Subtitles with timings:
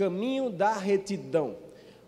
[0.00, 1.56] caminho da retidão.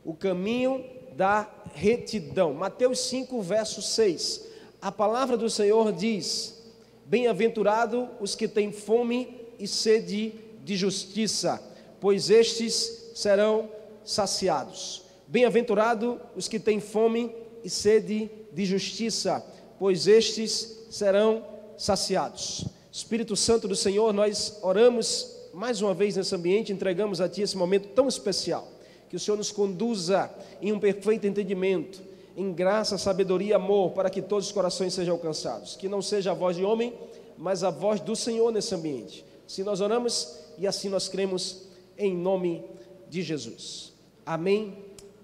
[0.03, 0.83] O caminho
[1.15, 2.55] da retidão.
[2.55, 4.47] Mateus 5, verso 6.
[4.81, 6.63] A palavra do Senhor diz:
[7.05, 10.33] Bem-aventurado os que têm fome e sede
[10.65, 11.63] de justiça,
[12.01, 13.69] pois estes serão
[14.03, 15.03] saciados.
[15.27, 17.31] Bem-aventurado os que têm fome
[17.63, 19.45] e sede de justiça,
[19.79, 21.45] pois estes serão
[21.77, 22.65] saciados.
[22.91, 27.57] Espírito Santo do Senhor, nós oramos mais uma vez nesse ambiente, entregamos a Ti esse
[27.57, 28.69] momento tão especial.
[29.09, 32.03] Que o Senhor nos conduza em um perfeito entendimento,
[32.37, 35.77] em graça, sabedoria amor, para que todos os corações sejam alcançados.
[35.77, 36.95] Que não seja a voz de homem,
[37.37, 39.25] mas a voz do Senhor nesse ambiente.
[39.47, 41.65] Assim nós oramos e assim nós cremos
[41.99, 42.65] em nome
[43.11, 43.93] de Jesus.
[44.25, 44.79] Amém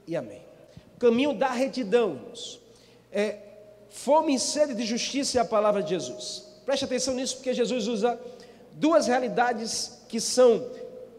[0.07, 0.43] e amém.
[0.99, 2.21] Caminho da retidão.
[3.11, 3.39] É,
[3.89, 6.45] fome e sede de justiça é a palavra de Jesus.
[6.67, 8.21] Preste atenção nisso, porque Jesus usa
[8.73, 10.65] duas realidades que são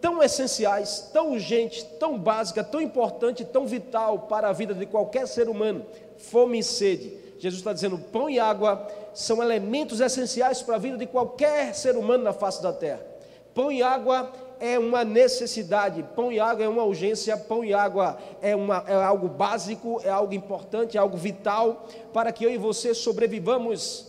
[0.01, 5.27] tão essenciais, tão urgentes, tão básicas, tão importantes, tão vital para a vida de qualquer
[5.27, 5.85] ser humano:
[6.17, 7.13] fome e sede.
[7.37, 11.95] Jesus está dizendo: pão e água são elementos essenciais para a vida de qualquer ser
[11.95, 13.05] humano na face da terra.
[13.53, 18.17] Pão e água é uma necessidade, pão e água é uma urgência, pão e água
[18.41, 22.57] é, uma, é algo básico, é algo importante, é algo vital para que eu e
[22.57, 24.08] você sobrevivamos,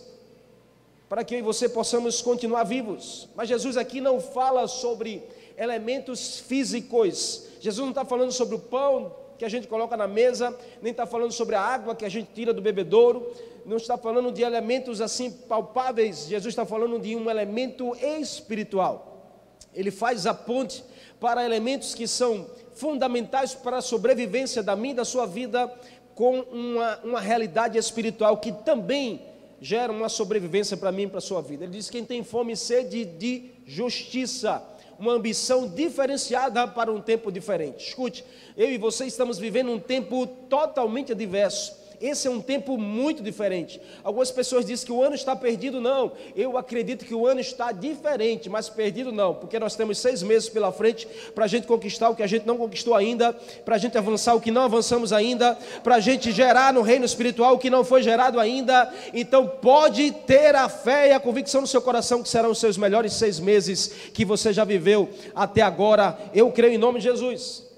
[1.11, 3.27] para que eu e você possamos continuar vivos.
[3.35, 5.21] Mas Jesus aqui não fala sobre
[5.57, 10.57] elementos físicos, Jesus não está falando sobre o pão que a gente coloca na mesa,
[10.81, 13.29] nem está falando sobre a água que a gente tira do bebedouro,
[13.65, 19.35] não está falando de elementos assim palpáveis, Jesus está falando de um elemento espiritual.
[19.73, 20.81] Ele faz a ponte
[21.19, 25.69] para elementos que são fundamentais para a sobrevivência da minha e da sua vida,
[26.15, 29.29] com uma, uma realidade espiritual que também
[29.61, 31.63] gera uma sobrevivência para mim e para a sua vida.
[31.63, 34.61] Ele diz: quem tem fome e sede de justiça,
[34.97, 37.87] uma ambição diferenciada para um tempo diferente.
[37.87, 38.25] Escute,
[38.57, 43.79] eu e você estamos vivendo um tempo totalmente adverso esse é um tempo muito diferente.
[44.03, 46.11] Algumas pessoas dizem que o ano está perdido, não.
[46.35, 50.49] Eu acredito que o ano está diferente, mas perdido não, porque nós temos seis meses
[50.49, 53.33] pela frente para a gente conquistar o que a gente não conquistou ainda,
[53.63, 57.05] para a gente avançar o que não avançamos ainda, para a gente gerar no reino
[57.05, 58.91] espiritual o que não foi gerado ainda.
[59.13, 62.77] Então pode ter a fé e a convicção no seu coração que serão os seus
[62.77, 66.17] melhores seis meses que você já viveu até agora.
[66.33, 67.70] Eu creio em nome de Jesus.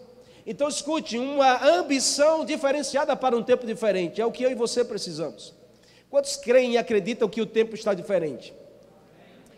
[0.46, 4.84] Então escute, uma ambição diferenciada para um tempo diferente, é o que eu e você
[4.84, 5.54] precisamos.
[6.10, 8.54] Quantos creem e acreditam que o tempo está diferente?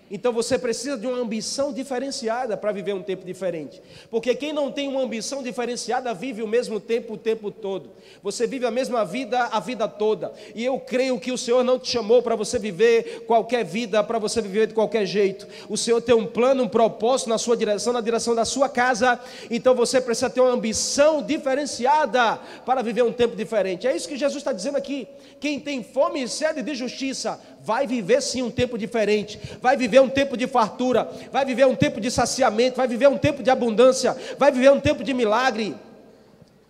[0.09, 3.81] Então você precisa de uma ambição diferenciada para viver um tempo diferente.
[4.09, 7.89] Porque quem não tem uma ambição diferenciada vive o mesmo tempo o tempo todo.
[8.21, 10.31] Você vive a mesma vida a vida toda.
[10.53, 14.19] E eu creio que o Senhor não te chamou para você viver qualquer vida, para
[14.19, 15.47] você viver de qualquer jeito.
[15.67, 19.19] O Senhor tem um plano, um propósito na sua direção, na direção da sua casa.
[19.49, 23.87] Então você precisa ter uma ambição diferenciada para viver um tempo diferente.
[23.87, 25.07] É isso que Jesus está dizendo aqui.
[25.39, 29.99] Quem tem fome e sede de justiça vai viver sim um tempo diferente, vai viver
[29.99, 33.49] um tempo de fartura, vai viver um tempo de saciamento, vai viver um tempo de
[33.49, 35.75] abundância, vai viver um tempo de milagre.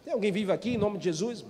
[0.06, 1.44] Tem alguém vivo aqui em nome de Jesus?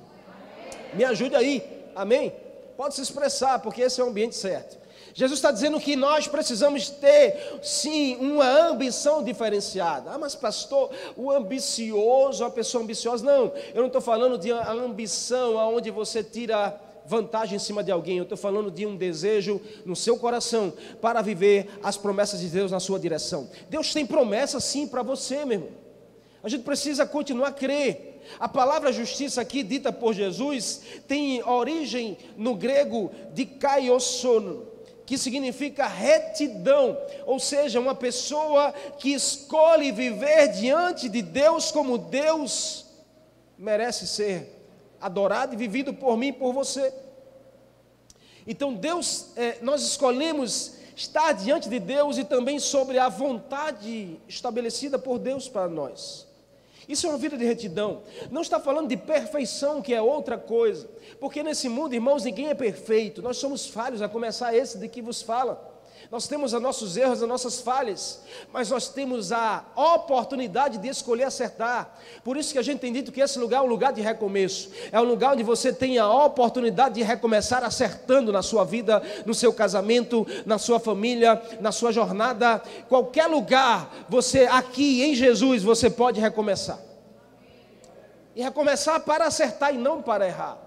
[0.95, 1.63] Me ajude aí,
[1.95, 2.33] amém?
[2.75, 4.83] Pode se expressar, porque esse é o ambiente certo.
[5.13, 10.11] Jesus está dizendo que nós precisamos ter, sim, uma ambição diferenciada.
[10.11, 13.23] Ah, mas pastor, o ambicioso, a pessoa ambiciosa.
[13.23, 16.77] Não, eu não estou falando de ambição aonde você tira
[17.07, 21.21] vantagem em cima de alguém, eu estou falando de um desejo no seu coração para
[21.21, 23.49] viver as promessas de Deus na sua direção.
[23.69, 25.69] Deus tem promessa sim para você, meu irmão.
[26.43, 28.21] A gente precisa continuar a crer.
[28.39, 34.67] A palavra justiça aqui dita por Jesus tem origem no grego de kaiosono,
[35.05, 42.85] que significa retidão, ou seja, uma pessoa que escolhe viver diante de Deus como Deus
[43.57, 44.54] merece ser
[45.05, 46.91] adorado e vivido por mim e por você.
[48.47, 54.97] Então, Deus, é, nós escolhemos estar diante de Deus e também sobre a vontade estabelecida
[54.97, 56.25] por Deus para nós.
[56.89, 58.01] Isso é uma vida de retidão.
[58.31, 60.89] Não está falando de perfeição, que é outra coisa.
[61.19, 63.21] Porque nesse mundo, irmãos, ninguém é perfeito.
[63.21, 65.74] Nós somos falhos, a começar esse de que vos fala.
[66.11, 68.21] Nós temos os nossos erros, as nossas falhas,
[68.53, 71.97] mas nós temos a oportunidade de escolher acertar.
[72.23, 74.69] Por isso que a gente tem dito que esse lugar é um lugar de recomeço.
[74.91, 79.33] É um lugar onde você tem a oportunidade de recomeçar acertando na sua vida, no
[79.33, 82.61] seu casamento, na sua família, na sua jornada.
[82.87, 86.79] Qualquer lugar, você aqui em Jesus, você pode recomeçar.
[88.35, 90.64] E recomeçar para acertar e não para errar.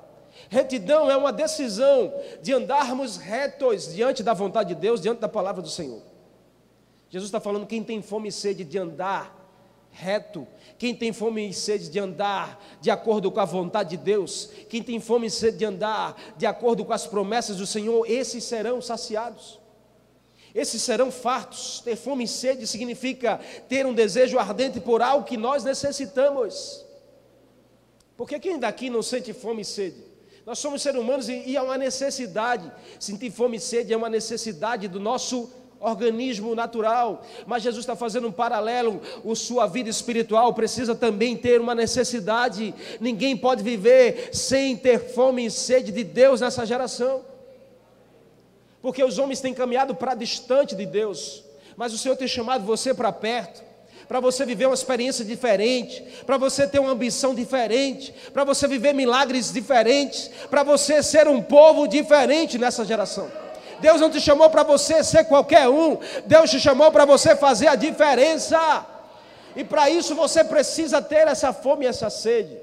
[0.48, 5.60] Retidão é uma decisão de andarmos retos diante da vontade de Deus, diante da palavra
[5.60, 6.02] do Senhor.
[7.10, 9.36] Jesus está falando quem tem fome e sede de andar
[9.90, 10.46] reto,
[10.78, 14.82] quem tem fome e sede de andar de acordo com a vontade de Deus, quem
[14.82, 18.80] tem fome e sede de andar de acordo com as promessas do Senhor, esses serão
[18.80, 19.58] saciados.
[20.54, 21.80] Esses serão fartos.
[21.80, 23.38] Ter fome e sede significa
[23.68, 26.84] ter um desejo ardente por algo que nós necessitamos.
[28.16, 30.07] Porque quem daqui não sente fome e sede?
[30.48, 32.72] Nós somos seres humanos e, e há uma necessidade.
[32.98, 38.28] Sentir fome e sede é uma necessidade do nosso organismo natural, mas Jesus está fazendo
[38.28, 38.98] um paralelo.
[39.22, 42.74] O sua vida espiritual precisa também ter uma necessidade.
[42.98, 47.20] Ninguém pode viver sem ter fome e sede de Deus nessa geração,
[48.80, 51.44] porque os homens têm caminhado para distante de Deus,
[51.76, 53.67] mas o Senhor tem chamado você para perto.
[54.08, 58.94] Para você viver uma experiência diferente, para você ter uma ambição diferente, para você viver
[58.94, 63.30] milagres diferentes, para você ser um povo diferente nessa geração.
[63.80, 67.68] Deus não te chamou para você ser qualquer um, Deus te chamou para você fazer
[67.68, 68.86] a diferença.
[69.54, 72.58] E para isso você precisa ter essa fome e essa sede.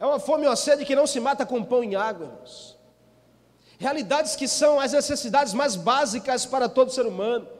[0.00, 2.76] É uma fome e uma sede que não se mata com pão e água, irmãos.
[3.78, 7.57] Realidades que são as necessidades mais básicas para todo ser humano.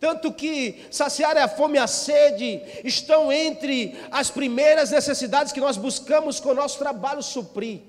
[0.00, 5.76] Tanto que saciar a fome e a sede estão entre as primeiras necessidades que nós
[5.76, 7.80] buscamos com o nosso trabalho suprir.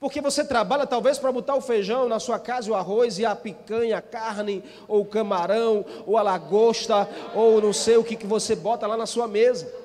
[0.00, 3.34] Porque você trabalha talvez para botar o feijão na sua casa, o arroz e a
[3.34, 8.26] picanha, a carne, ou o camarão, ou a lagosta, ou não sei o que, que
[8.26, 9.83] você bota lá na sua mesa.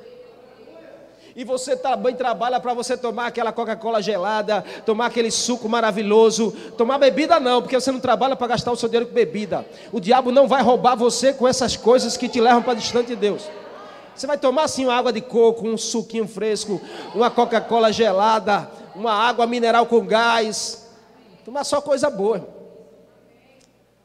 [1.35, 6.51] E você também trabalha para você tomar aquela Coca-Cola gelada, tomar aquele suco maravilhoso.
[6.77, 9.65] Tomar bebida não, porque você não trabalha para gastar o seu dinheiro com bebida.
[9.91, 13.15] O diabo não vai roubar você com essas coisas que te levam para distante de
[13.15, 13.49] Deus.
[14.15, 16.81] Você vai tomar assim uma água de coco, um suquinho fresco,
[17.15, 20.89] uma Coca-Cola gelada, uma água mineral com gás.
[21.45, 22.45] Tomar só coisa boa.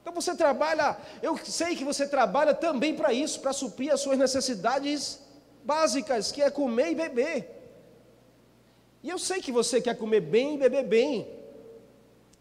[0.01, 4.19] Então você trabalha, eu sei que você trabalha também para isso, para suprir as suas
[4.19, 5.24] necessidades
[5.65, 7.51] básicas, que é comer e beber.
[9.03, 11.27] E eu sei que você quer comer bem e beber bem.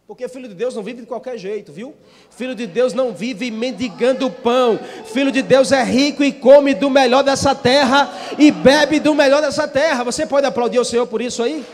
[0.05, 1.95] Porque filho de Deus não vive de qualquer jeito, viu?
[2.29, 4.77] Filho de Deus não vive mendigando pão.
[5.05, 9.41] Filho de Deus é rico e come do melhor dessa terra e bebe do melhor
[9.41, 10.03] dessa terra.
[10.03, 11.65] Você pode aplaudir o Senhor por isso aí?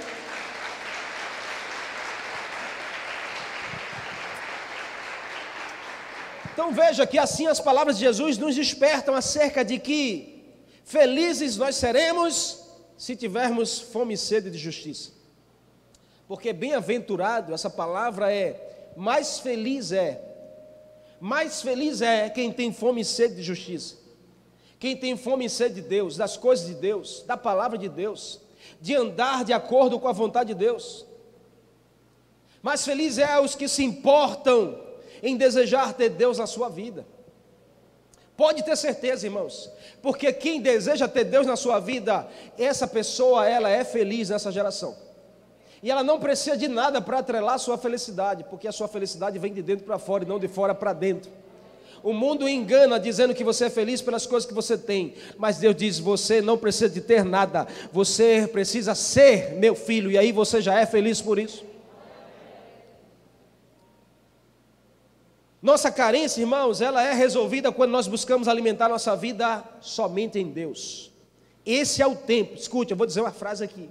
[6.54, 10.39] Então veja que assim as palavras de Jesus nos despertam acerca de que
[10.90, 12.64] felizes nós seremos
[12.98, 15.12] se tivermos fome e sede de justiça.
[16.28, 20.20] Porque bem-aventurado, essa palavra é mais feliz é.
[21.22, 23.98] Mais feliz é quem tem fome e sede de justiça.
[24.80, 28.42] Quem tem fome e sede de Deus, das coisas de Deus, da palavra de Deus,
[28.82, 31.06] de andar de acordo com a vontade de Deus.
[32.64, 34.82] Mais feliz é os que se importam
[35.22, 37.06] em desejar ter Deus na sua vida.
[38.40, 39.70] Pode ter certeza, irmãos,
[40.02, 42.26] porque quem deseja ter Deus na sua vida,
[42.58, 44.96] essa pessoa, ela é feliz nessa geração.
[45.84, 49.38] E ela não precisa de nada para atrelar a sua felicidade, porque a sua felicidade
[49.38, 51.30] vem de dentro para fora e não de fora para dentro.
[52.02, 55.76] O mundo engana dizendo que você é feliz pelas coisas que você tem, mas Deus
[55.76, 60.62] diz: você não precisa de ter nada, você precisa ser meu filho, e aí você
[60.62, 61.66] já é feliz por isso.
[65.62, 71.12] Nossa carência, irmãos, ela é resolvida quando nós buscamos alimentar nossa vida somente em Deus.
[71.66, 72.56] Esse é o tempo.
[72.56, 73.90] Escute, eu vou dizer uma frase aqui,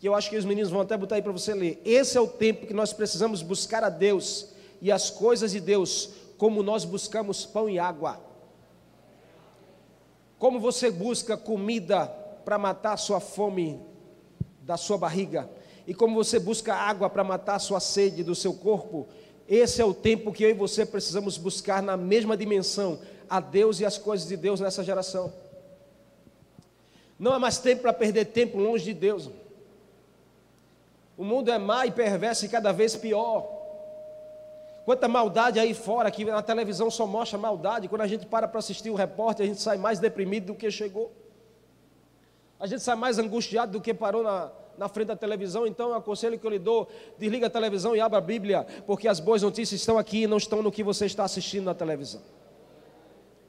[0.00, 1.82] que eu acho que os meninos vão até botar aí para você ler.
[1.84, 4.48] Esse é o tempo que nós precisamos buscar a Deus
[4.80, 8.18] e as coisas de Deus, como nós buscamos pão e água.
[10.38, 12.06] Como você busca comida
[12.42, 13.80] para matar a sua fome
[14.62, 15.48] da sua barriga,
[15.86, 19.08] e como você busca água para matar a sua sede do seu corpo,
[19.48, 23.80] esse é o tempo que eu e você precisamos buscar na mesma dimensão a Deus
[23.80, 25.32] e as coisas de Deus nessa geração.
[27.18, 29.30] Não há mais tempo para perder tempo longe de Deus.
[31.16, 33.48] O mundo é má e perverso e cada vez pior.
[34.84, 37.88] Quanta maldade aí fora, que na televisão só mostra maldade.
[37.88, 40.70] Quando a gente para para assistir o repórter, a gente sai mais deprimido do que
[40.70, 41.12] chegou.
[42.58, 44.50] A gente sai mais angustiado do que parou na,
[44.82, 48.00] na frente da televisão, então o aconselho que eu lhe dou, desliga a televisão e
[48.00, 51.06] abra a Bíblia, porque as boas notícias estão aqui e não estão no que você
[51.06, 52.20] está assistindo na televisão.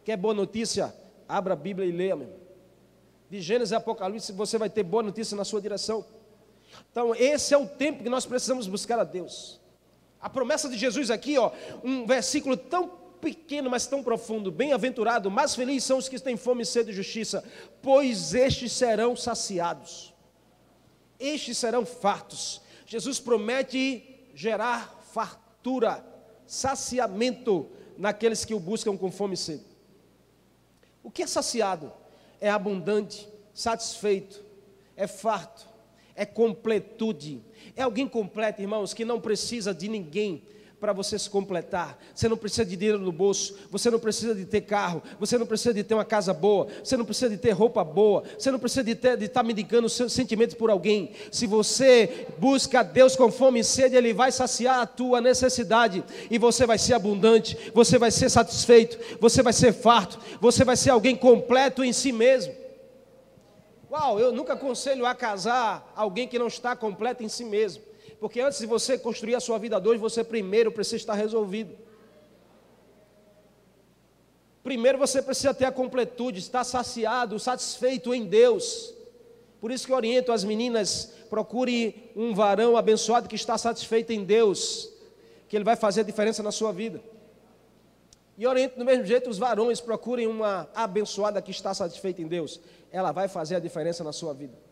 [0.06, 0.94] Quer boa notícia?
[1.28, 2.30] Abra a Bíblia e leia, meu.
[3.32, 6.06] De Gênesis e Apocalipse você vai ter boa notícia na sua direção.
[6.92, 9.60] Então, esse é o tempo que nós precisamos buscar a Deus.
[10.22, 11.52] A promessa de Jesus aqui, ó,
[11.84, 14.52] um versículo tão pequeno, mas tão profundo.
[14.52, 17.44] Bem-aventurado, mais felizes são os que têm fome e sede de justiça,
[17.82, 20.13] pois estes serão saciados
[21.26, 22.62] estes serão fartos.
[22.86, 24.04] Jesus promete
[24.36, 26.06] gerar fartura,
[26.46, 29.66] saciamento naqueles que o buscam com fome e sede.
[31.02, 31.92] O que é saciado?
[32.42, 34.44] É abundante, satisfeito,
[34.96, 35.68] é farto,
[36.16, 37.42] é completude.
[37.76, 40.44] É alguém completo, irmãos, que não precisa de ninguém
[40.84, 41.98] para você se completar.
[42.14, 45.46] Você não precisa de dinheiro no bolso, você não precisa de ter carro, você não
[45.46, 48.60] precisa de ter uma casa boa, você não precisa de ter roupa boa, você não
[48.60, 51.14] precisa de, ter, de estar medicando seus sentimentos por alguém.
[51.32, 56.38] Se você busca Deus com fome e sede, Ele vai saciar a tua necessidade e
[56.38, 60.90] você vai ser abundante, você vai ser satisfeito, você vai ser farto, você vai ser
[60.90, 62.54] alguém completo em si mesmo.
[63.90, 67.93] Uau, eu nunca aconselho a casar alguém que não está completo em si mesmo.
[68.24, 71.76] Porque antes de você construir a sua vida dois, você primeiro precisa estar resolvido.
[74.64, 78.94] Primeiro você precisa ter a completude, estar saciado, satisfeito em Deus.
[79.60, 84.24] Por isso que eu oriento as meninas, procure um varão abençoado que está satisfeito em
[84.24, 84.90] Deus,
[85.50, 87.02] que ele vai fazer a diferença na sua vida.
[88.38, 92.62] E oriento do mesmo jeito os varões, procurem uma abençoada que está satisfeita em Deus.
[92.90, 94.63] Ela vai fazer a diferença na sua vida.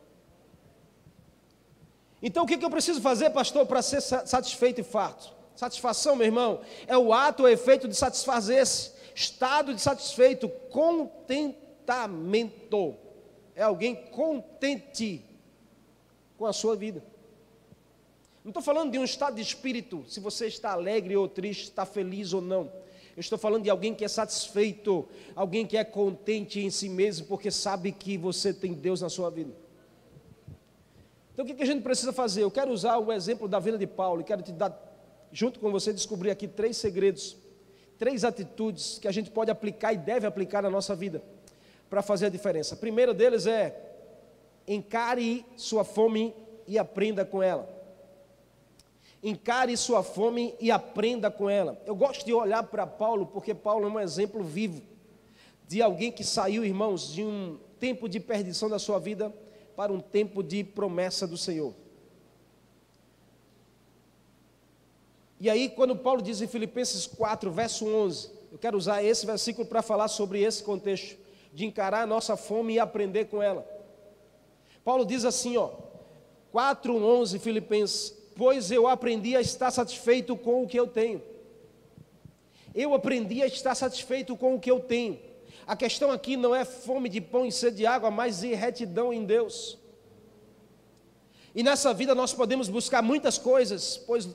[2.21, 5.33] Então o que, eu preciso fazer, pastor, para ser satisfeito e farto?
[5.55, 12.95] Satisfação, meu irmão, é o ato, o efeito de satisfazer-se, estado de satisfeito, contentamento.
[13.55, 15.25] É alguém contente
[16.37, 17.03] com a sua vida.
[18.43, 21.85] Não estou falando de um estado de espírito, se você está alegre ou triste, está
[21.85, 22.71] feliz ou não.
[23.15, 27.27] Eu estou falando de alguém que é satisfeito, alguém que é contente em si mesmo,
[27.27, 29.53] porque sabe que você tem Deus na sua vida.
[31.33, 32.43] Então o que a gente precisa fazer?
[32.43, 34.77] Eu quero usar o exemplo da vida de Paulo e quero te dar,
[35.31, 37.37] junto com você, descobrir aqui três segredos,
[37.97, 41.21] três atitudes que a gente pode aplicar e deve aplicar na nossa vida
[41.89, 42.75] para fazer a diferença.
[42.75, 43.75] A primeira deles é
[44.67, 46.33] encare sua fome
[46.67, 47.67] e aprenda com ela.
[49.23, 51.81] Encare sua fome e aprenda com ela.
[51.85, 54.81] Eu gosto de olhar para Paulo porque Paulo é um exemplo vivo
[55.67, 59.33] de alguém que saiu, irmãos, de um tempo de perdição da sua vida
[59.75, 61.73] para um tempo de promessa do Senhor.
[65.39, 69.65] E aí, quando Paulo diz em Filipenses 4, verso 11, eu quero usar esse versículo
[69.65, 71.17] para falar sobre esse contexto,
[71.53, 73.65] de encarar a nossa fome e aprender com ela.
[74.83, 75.71] Paulo diz assim, ó,
[76.53, 81.21] 4:11 Filipenses, pois eu aprendi a estar satisfeito com o que eu tenho.
[82.73, 85.19] Eu aprendi a estar satisfeito com o que eu tenho.
[85.65, 89.25] A questão aqui não é fome de pão e sede de água, mas retidão em
[89.25, 89.77] Deus.
[91.53, 94.27] E nessa vida nós podemos buscar muitas coisas, pois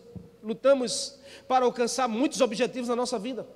[0.42, 1.18] lutamos
[1.48, 3.46] para alcançar muitos objetivos na nossa vida.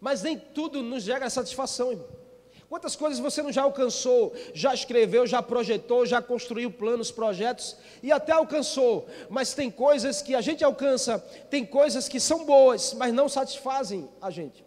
[0.00, 2.24] Mas nem tudo nos gera satisfação, irmão.
[2.68, 8.10] Quantas coisas você não já alcançou, já escreveu, já projetou, já construiu planos, projetos e
[8.10, 11.18] até alcançou, mas tem coisas que a gente alcança,
[11.50, 14.63] tem coisas que são boas, mas não satisfazem a gente.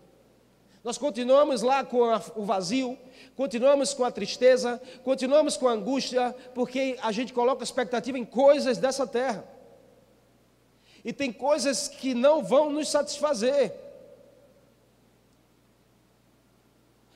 [0.88, 2.98] Nós continuamos lá com a, o vazio,
[3.36, 8.78] continuamos com a tristeza, continuamos com a angústia, porque a gente coloca expectativa em coisas
[8.78, 9.46] dessa terra.
[11.04, 13.74] E tem coisas que não vão nos satisfazer.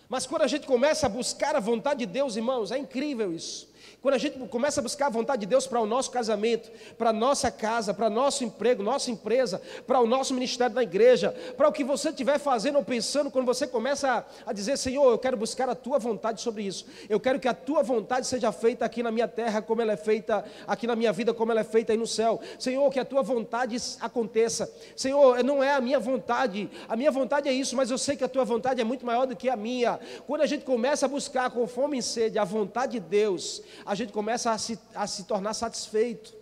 [0.09, 3.70] Mas quando a gente começa a buscar a vontade de Deus, irmãos, é incrível isso.
[4.01, 7.11] Quando a gente começa a buscar a vontade de Deus para o nosso casamento, para
[7.11, 11.67] a nossa casa, para nosso emprego, nossa empresa, para o nosso ministério na igreja, para
[11.67, 15.37] o que você estiver fazendo ou pensando, quando você começa a, dizer, Senhor, eu quero
[15.37, 16.87] buscar a tua vontade sobre isso.
[17.07, 19.97] Eu quero que a tua vontade seja feita aqui na minha terra, como ela é
[19.97, 22.41] feita aqui na minha vida, como ela é feita aí no céu.
[22.57, 24.73] Senhor, que a tua vontade aconteça.
[24.95, 28.23] Senhor, não é a minha vontade, a minha vontade é isso, mas eu sei que
[28.23, 29.99] a tua vontade é muito maior do que a minha.
[30.25, 33.95] Quando a gente começa a buscar com fome e sede a vontade de Deus, a
[33.95, 36.33] gente começa a se, a se tornar satisfeito,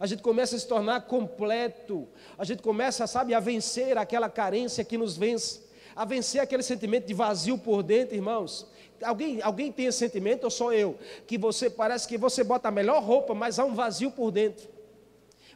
[0.00, 4.82] a gente começa a se tornar completo, a gente começa, sabe, a vencer aquela carência
[4.82, 5.60] que nos vence,
[5.94, 8.66] a vencer aquele sentimento de vazio por dentro, irmãos.
[9.00, 10.98] Alguém, alguém tem esse sentimento ou só eu?
[11.24, 14.68] Que você parece que você bota a melhor roupa, mas há um vazio por dentro.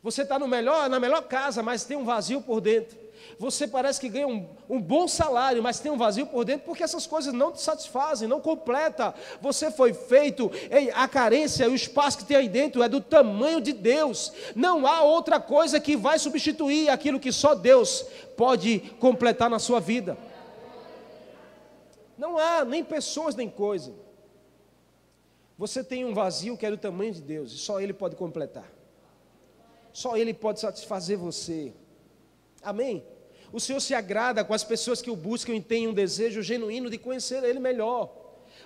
[0.04, 2.96] Você está melhor, na melhor casa, mas tem um vazio por dentro.
[3.38, 6.82] Você parece que ganha um, um, bom salário, mas tem um vazio por dentro, porque
[6.82, 9.14] essas coisas não te satisfazem, não completa.
[9.42, 13.60] Você foi feito, ei, a carência, o espaço que tem aí dentro é do tamanho
[13.60, 14.32] de Deus.
[14.54, 18.06] Não há outra coisa que vai substituir aquilo que só Deus
[18.38, 20.16] pode completar na sua vida.
[22.16, 23.92] Não há nem pessoas nem coisa.
[25.58, 28.70] Você tem um vazio que é do tamanho de Deus e só Ele pode completar.
[29.92, 31.74] Só Ele pode satisfazer você.
[32.62, 33.04] Amém?
[33.56, 36.90] O Senhor se agrada com as pessoas que o buscam e têm um desejo genuíno
[36.90, 38.14] de conhecer Ele melhor.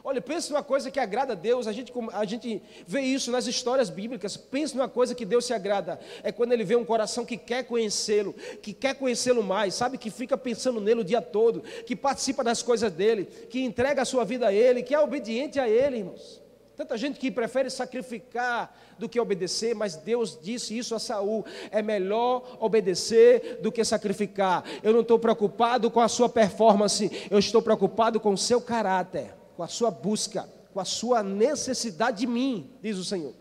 [0.02, 3.46] Olha, pense numa coisa que agrada a Deus, a gente, a gente vê isso nas
[3.46, 4.36] histórias bíblicas.
[4.36, 7.62] Pense numa coisa que Deus se agrada, é quando Ele vê um coração que quer
[7.62, 12.42] conhecê-lo, que quer conhecê-lo mais, sabe, que fica pensando nele o dia todo, que participa
[12.42, 15.98] das coisas dele, que entrega a sua vida a Ele, que é obediente a Ele,
[15.98, 16.39] irmãos.
[16.80, 21.82] Tanta gente que prefere sacrificar do que obedecer, mas Deus disse isso a Saul: é
[21.82, 24.64] melhor obedecer do que sacrificar.
[24.82, 29.34] Eu não estou preocupado com a sua performance, eu estou preocupado com o seu caráter
[29.58, 33.34] com a sua busca, com a sua necessidade de mim, diz o Senhor.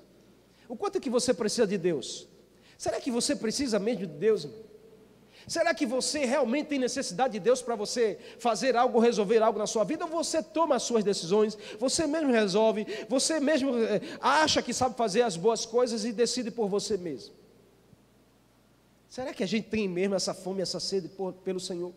[0.67, 2.27] O quanto que você precisa de Deus?
[2.77, 4.45] Será que você precisa mesmo de Deus?
[5.49, 9.65] Será que você realmente tem necessidade de Deus para você fazer algo, resolver algo na
[9.65, 10.05] sua vida?
[10.05, 14.95] Ou você toma as suas decisões, você mesmo resolve, você mesmo eh, acha que sabe
[14.95, 17.33] fazer as boas coisas e decide por você mesmo?
[19.09, 21.91] Será que a gente tem mesmo essa fome, essa sede por, pelo Senhor?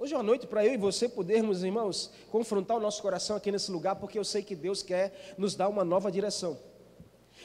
[0.00, 3.52] Hoje é uma noite para eu e você podermos, irmãos, confrontar o nosso coração aqui
[3.52, 6.58] nesse lugar, porque eu sei que Deus quer nos dar uma nova direção.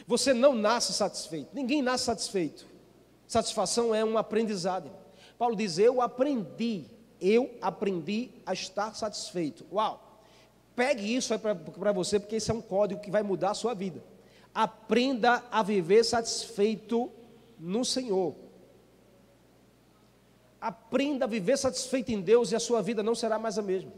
[0.08, 2.77] Você não nasce satisfeito, ninguém nasce satisfeito.
[3.28, 4.90] Satisfação é um aprendizado.
[5.38, 6.86] Paulo diz: Eu aprendi,
[7.20, 9.66] eu aprendi a estar satisfeito.
[9.72, 10.22] Uau!
[10.76, 13.74] Pegue isso aí para você, porque esse é um código que vai mudar a sua
[13.74, 14.02] vida.
[14.54, 17.12] Aprenda a viver satisfeito
[17.60, 18.36] no Senhor.
[20.62, 23.92] Aprenda a viver satisfeito em Deus e a sua vida não será mais a mesma.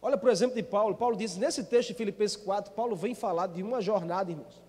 [0.00, 0.94] Olha, por exemplo, de Paulo.
[0.94, 4.62] Paulo diz, nesse texto de Filipenses 4, Paulo vem falar de uma jornada, irmãos,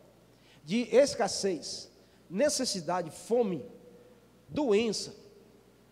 [0.63, 1.91] de escassez,
[2.29, 3.65] necessidade, fome,
[4.49, 5.15] doença.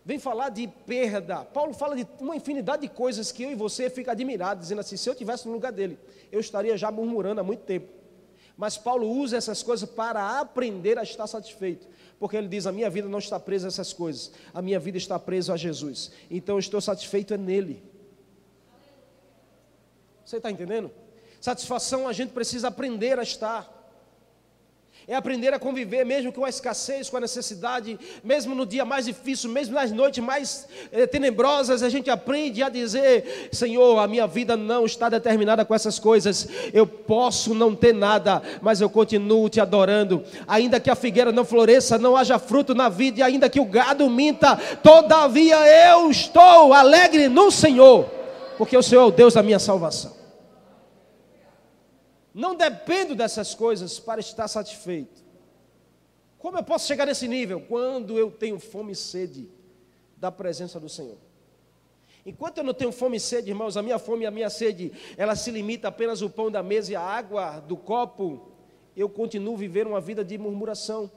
[0.04, 1.44] Vem falar de perda.
[1.44, 4.96] Paulo fala de uma infinidade de coisas que eu e você fica admirado, dizendo assim:
[4.96, 5.98] se eu tivesse no lugar dele,
[6.30, 7.88] eu estaria já murmurando há muito tempo.
[8.56, 11.86] Mas Paulo usa essas coisas para aprender a estar satisfeito
[12.18, 14.98] porque ele diz: a minha vida não está presa a essas coisas, a minha vida
[14.98, 16.10] está presa a Jesus.
[16.30, 17.82] Então eu estou satisfeito é nele.
[20.24, 20.90] Você está entendendo?
[21.40, 23.75] Satisfação a gente precisa aprender a estar
[25.08, 29.06] é aprender a conviver mesmo com a escassez, com a necessidade, mesmo no dia mais
[29.06, 34.26] difícil, mesmo nas noites mais eh, tenebrosas, a gente aprende a dizer: Senhor, a minha
[34.26, 39.48] vida não está determinada com essas coisas, eu posso não ter nada, mas eu continuo
[39.48, 43.48] te adorando, ainda que a figueira não floresça, não haja fruto na vida, e ainda
[43.48, 45.56] que o gado minta, todavia
[45.92, 48.06] eu estou alegre no Senhor,
[48.58, 50.15] porque o Senhor é o Deus da minha salvação.
[52.36, 55.24] Não dependo dessas coisas para estar satisfeito.
[56.38, 57.62] Como eu posso chegar nesse nível?
[57.62, 59.48] Quando eu tenho fome e sede
[60.18, 61.16] da presença do Senhor.
[62.26, 64.92] Enquanto eu não tenho fome e sede, irmãos, a minha fome e a minha sede,
[65.16, 68.52] ela se limita apenas ao pão da mesa e a água do copo,
[68.94, 71.10] eu continuo vivendo uma vida de murmuração,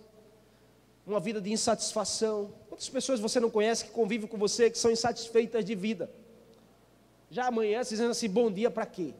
[1.05, 2.53] uma vida de insatisfação.
[2.69, 6.10] Quantas pessoas você não conhece que convivem com você que são insatisfeitas de vida?
[7.29, 9.13] Já amanhece dizendo assim, bom dia para quê?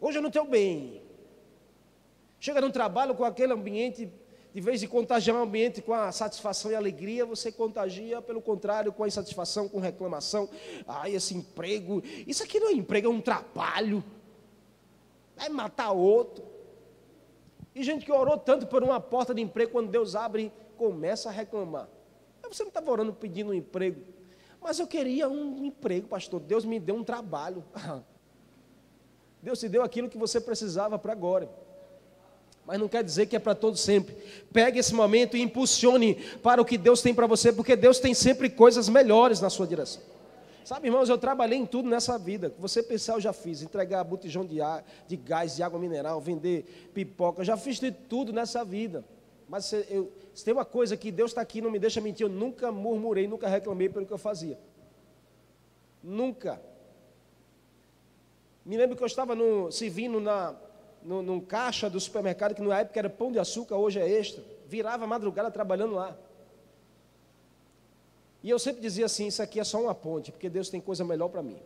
[0.00, 1.02] Hoje eu não estou bem.
[2.38, 4.10] Chega no trabalho com aquele ambiente,
[4.54, 8.92] de vez de contagiar o ambiente com a satisfação e alegria, você contagia, pelo contrário,
[8.92, 10.48] com a insatisfação, com reclamação.
[10.88, 14.02] Ai, esse emprego, isso aqui não é emprego, é um trabalho.
[15.36, 16.44] Vai matar outro.
[17.74, 21.32] E gente que orou tanto por uma porta de emprego, quando Deus abre, começa a
[21.32, 21.88] reclamar.
[22.50, 24.00] Você não estava orando pedindo um emprego.
[24.60, 26.40] Mas eu queria um emprego, pastor.
[26.40, 27.62] Deus me deu um trabalho.
[29.42, 31.48] Deus te deu aquilo que você precisava para agora.
[32.66, 34.14] Mas não quer dizer que é para todo sempre.
[34.52, 38.14] Pegue esse momento e impulsione para o que Deus tem para você, porque Deus tem
[38.14, 40.02] sempre coisas melhores na sua direção.
[40.64, 42.54] Sabe, irmãos, eu trabalhei em tudo nessa vida.
[42.58, 43.62] Você pensar, eu já fiz.
[43.62, 47.40] Entregar botijão de, ar, de gás, de água mineral, vender pipoca.
[47.40, 49.04] Eu já fiz de tudo nessa vida.
[49.48, 52.24] Mas se, eu, se tem uma coisa que Deus está aqui, não me deixa mentir,
[52.24, 54.56] eu nunca murmurei, nunca reclamei pelo que eu fazia.
[56.00, 56.62] Nunca.
[58.70, 60.54] Me lembro que eu estava no, servindo na,
[61.02, 64.44] no, num caixa do supermercado, que na época era pão de açúcar, hoje é extra.
[64.68, 66.16] Virava madrugada trabalhando lá.
[68.44, 71.02] E eu sempre dizia assim: Isso aqui é só uma ponte, porque Deus tem coisa
[71.02, 71.58] melhor para mim.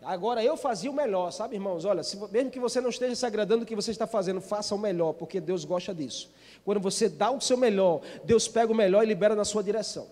[0.00, 1.84] Agora eu fazia o melhor, sabe, irmãos?
[1.84, 4.76] Olha, se, mesmo que você não esteja se agradando do que você está fazendo, faça
[4.76, 6.30] o melhor, porque Deus gosta disso.
[6.64, 10.06] Quando você dá o seu melhor, Deus pega o melhor e libera na sua direção.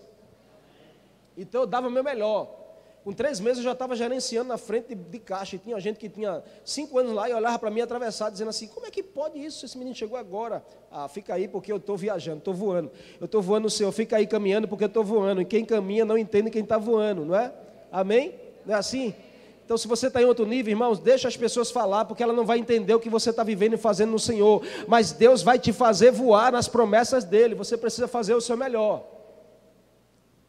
[1.37, 2.62] Então eu dava o meu melhor.
[3.03, 5.57] Com três meses eu já estava gerenciando na frente de, de, caixa.
[5.57, 8.67] E tinha gente que tinha cinco anos lá e olhava para mim atravessado, dizendo assim:
[8.67, 9.65] Como é que pode isso?
[9.65, 10.63] Esse menino chegou agora.
[10.89, 12.91] Ah, fica aí porque eu estou viajando, estou voando.
[13.19, 15.41] Eu estou voando no céu, fica aí caminhando porque eu estou voando.
[15.41, 17.51] E quem caminha não entende quem está voando, não é?
[17.91, 18.35] Amém?
[18.65, 19.13] Não é assim?
[19.65, 22.45] Então, se você está em outro nível, irmãos, deixa as pessoas falar, porque ela não
[22.45, 24.61] vai entender o que você está vivendo e fazendo no Senhor.
[24.87, 27.55] Mas Deus vai te fazer voar nas promessas dele.
[27.55, 29.12] Você precisa fazer o seu melhor.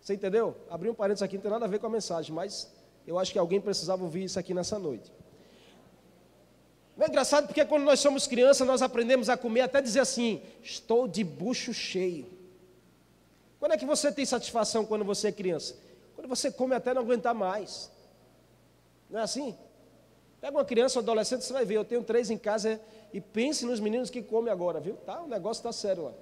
[0.04, 0.54] Você entendeu?
[0.68, 2.70] Abri um parênteses aqui, não tem nada a ver com a mensagem, mas
[3.06, 5.12] Eu acho que alguém precisava ouvir isso aqui nessa noite.
[6.96, 10.42] Não é engraçado porque quando nós somos crianças, nós aprendemos a comer até dizer assim:
[10.62, 12.26] estou de bucho cheio.
[13.58, 15.76] Quando é que você tem satisfação quando você é criança?
[16.14, 17.90] Quando você come até não aguentar mais.
[19.10, 19.54] Não é assim?
[20.40, 21.76] Pega uma criança ou adolescente, você vai ver.
[21.76, 22.80] Eu tenho três em casa
[23.12, 24.96] e pense nos meninos que comem agora, viu?
[24.96, 26.12] Tá, o negócio está sério lá.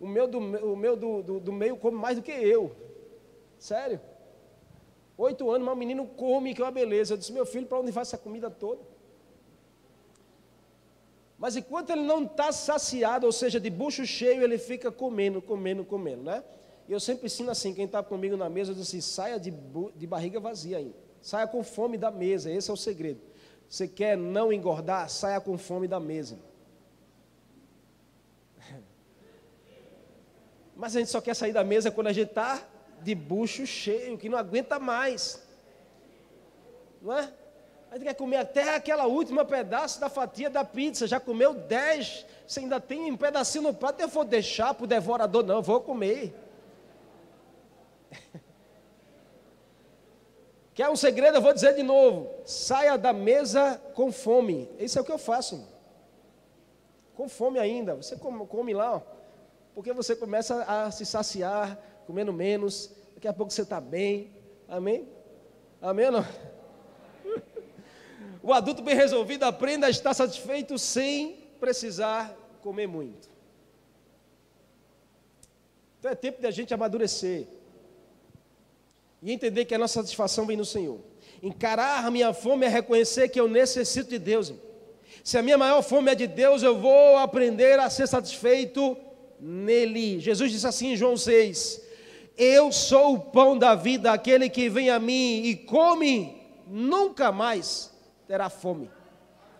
[0.00, 2.74] O meu, do, o meu do, do, do meio come mais do que eu.
[3.58, 4.00] Sério.
[5.16, 7.14] Oito anos, mas o menino come, que é uma beleza.
[7.14, 8.82] Eu disse, meu filho, para onde vai essa comida toda?
[11.38, 15.84] Mas enquanto ele não está saciado, ou seja, de bucho cheio, ele fica comendo, comendo,
[15.84, 16.44] comendo, né?
[16.88, 19.52] E eu sempre ensino assim, quem está comigo na mesa, eu digo assim, saia de,
[19.94, 20.94] de barriga vazia ainda.
[21.20, 23.20] Saia com fome da mesa, esse é o segredo.
[23.68, 26.38] Você quer não engordar, saia com fome da mesa.
[30.76, 32.62] Mas a gente só quer sair da mesa quando a gente está
[33.02, 35.42] de bucho cheio, que não aguenta mais.
[37.00, 37.32] Não é?
[37.90, 41.06] A gente quer comer até aquela última pedaço da fatia da pizza.
[41.06, 44.00] Já comeu dez, você ainda tem um pedacinho no prato.
[44.00, 46.34] Eu vou deixar para o devorador, não, vou comer.
[50.74, 51.38] Quer um segredo?
[51.38, 54.68] Eu vou dizer de novo: saia da mesa com fome.
[54.78, 55.66] Isso é o que eu faço.
[57.14, 57.94] Com fome ainda.
[57.94, 59.15] Você come, come lá, ó,
[59.76, 62.90] porque você começa a se saciar, comendo menos.
[63.14, 64.32] Daqui a pouco você está bem.
[64.66, 65.06] Amém?
[65.82, 66.24] Amém não?
[68.42, 73.28] O adulto bem resolvido aprenda a estar satisfeito sem precisar comer muito.
[75.98, 77.46] Então é tempo de a gente amadurecer
[79.20, 81.00] e entender que a nossa satisfação vem no Senhor.
[81.42, 84.54] Encarar a minha fome é reconhecer que eu necessito de Deus.
[85.22, 88.96] Se a minha maior fome é de Deus, eu vou aprender a ser satisfeito
[89.40, 90.20] nele.
[90.20, 91.80] Jesus disse assim em João 6:
[92.36, 97.90] Eu sou o pão da vida, aquele que vem a mim e come, nunca mais
[98.26, 98.90] terá fome.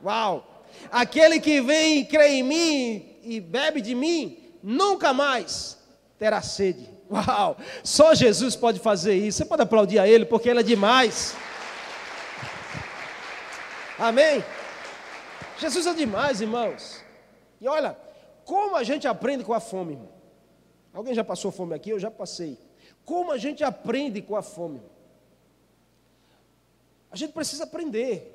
[0.04, 0.64] Uau!
[0.90, 5.78] Aquele que vem e crê em mim e bebe de mim, nunca mais
[6.18, 6.88] terá sede.
[7.10, 7.56] Uau!
[7.82, 9.38] Só Jesus pode fazer isso.
[9.38, 11.34] Você pode aplaudir a Ele, porque Ele é demais.
[13.98, 14.44] Amém?
[15.58, 17.02] Jesus é demais, irmãos.
[17.60, 17.96] E olha,
[18.46, 20.08] como a gente aprende com a fome, irmão?
[20.94, 21.90] Alguém já passou fome aqui?
[21.90, 22.56] Eu já passei.
[23.04, 24.80] Como a gente aprende com a fome?
[27.10, 28.32] A gente precisa aprender.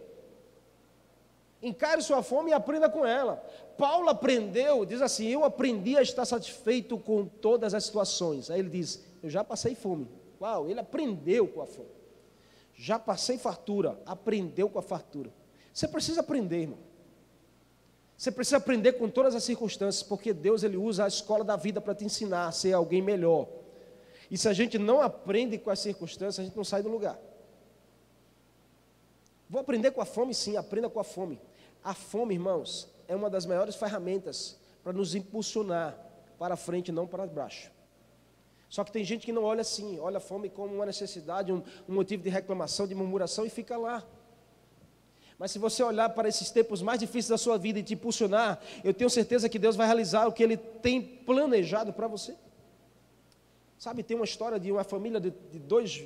[1.64, 3.38] Encare sua fome e aprenda com ela.
[3.78, 8.52] Paulo aprendeu, diz assim: Eu aprendi a estar satisfeito com todas as situações.
[8.52, 10.10] Aí ele diz: Eu já passei fome.
[10.42, 11.90] Uau, ele aprendeu com a fome.
[12.76, 15.32] Já passei fartura, aprendeu com a fartura.
[15.74, 16.91] Você precisa aprender, irmão.
[18.22, 21.82] Você precisa aprender com todas as circunstâncias, porque Deus ele usa a escola da vida
[21.82, 23.48] para te ensinar a ser alguém melhor.
[24.30, 27.20] E se a gente não aprende com as circunstâncias, a gente não sai do lugar.
[29.50, 31.42] Vou aprender com a fome, sim, aprenda com a fome.
[31.84, 35.98] A fome, irmãos, é uma das maiores ferramentas para nos impulsionar
[36.38, 37.72] para frente, não para baixo.
[38.70, 41.64] Só que tem gente que não olha assim, olha a fome como uma necessidade, um,
[41.90, 44.06] um motivo de reclamação, de murmuração e fica lá.
[45.42, 48.62] Mas se você olhar para esses tempos mais difíceis da sua vida e te impulsionar,
[48.84, 52.36] eu tenho certeza que Deus vai realizar o que Ele tem planejado para você.
[53.76, 56.04] Sabe, tem uma história de uma família de, de dois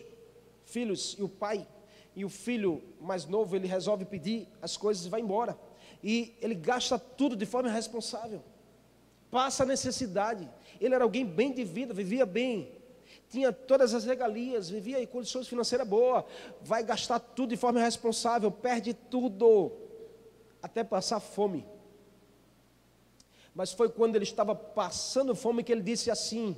[0.64, 1.68] filhos e o pai
[2.16, 5.60] e o filho mais novo, ele resolve pedir as coisas e vai embora.
[6.02, 8.42] E ele gasta tudo de forma irresponsável.
[9.30, 10.50] Passa necessidade.
[10.80, 12.72] Ele era alguém bem de vida, vivia bem.
[13.30, 16.24] Tinha todas as regalias, vivia em condições financeiras boas.
[16.62, 19.72] Vai gastar tudo de forma irresponsável, perde tudo.
[20.62, 21.66] Até passar fome.
[23.54, 26.56] Mas foi quando ele estava passando fome que ele disse assim: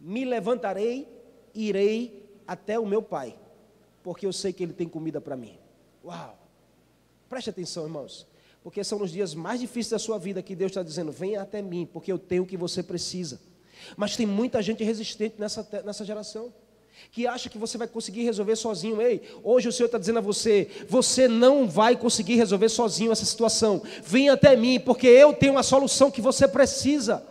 [0.00, 1.08] Me levantarei,
[1.54, 3.36] irei até o meu pai
[4.02, 5.58] porque eu sei que Ele tem comida para mim.
[6.04, 6.38] Uau!
[7.28, 8.26] Preste atenção, irmãos,
[8.62, 11.62] porque são os dias mais difíceis da sua vida que Deus está dizendo: venha até
[11.62, 13.40] mim, porque eu tenho o que você precisa.
[13.96, 16.52] Mas tem muita gente resistente nessa, nessa geração
[17.10, 19.00] que acha que você vai conseguir resolver sozinho.
[19.00, 23.24] Ei, hoje o Senhor está dizendo a você: você não vai conseguir resolver sozinho essa
[23.24, 23.82] situação.
[24.02, 27.28] Venha até mim, porque eu tenho a solução que você precisa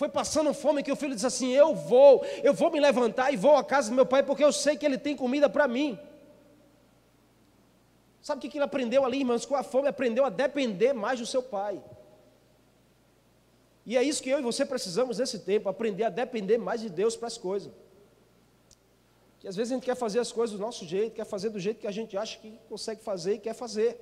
[0.00, 3.36] foi passando fome que o filho disse assim: Eu vou, eu vou me levantar e
[3.36, 5.98] vou à casa do meu pai, porque eu sei que ele tem comida para mim.
[8.22, 9.44] Sabe o que ele aprendeu ali, irmãos?
[9.44, 11.82] Com a fome, aprendeu a depender mais do seu pai.
[13.86, 16.88] E é isso que eu e você precisamos nesse tempo, aprender a depender mais de
[16.88, 17.72] Deus para as coisas.
[19.38, 21.58] Que às vezes a gente quer fazer as coisas do nosso jeito, quer fazer do
[21.58, 23.98] jeito que a gente acha que consegue fazer e quer fazer.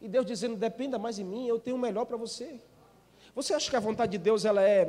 [0.00, 2.60] E Deus dizendo: dependa mais de mim, eu tenho o melhor para você.
[3.34, 4.80] Você acha que a vontade de Deus ela é,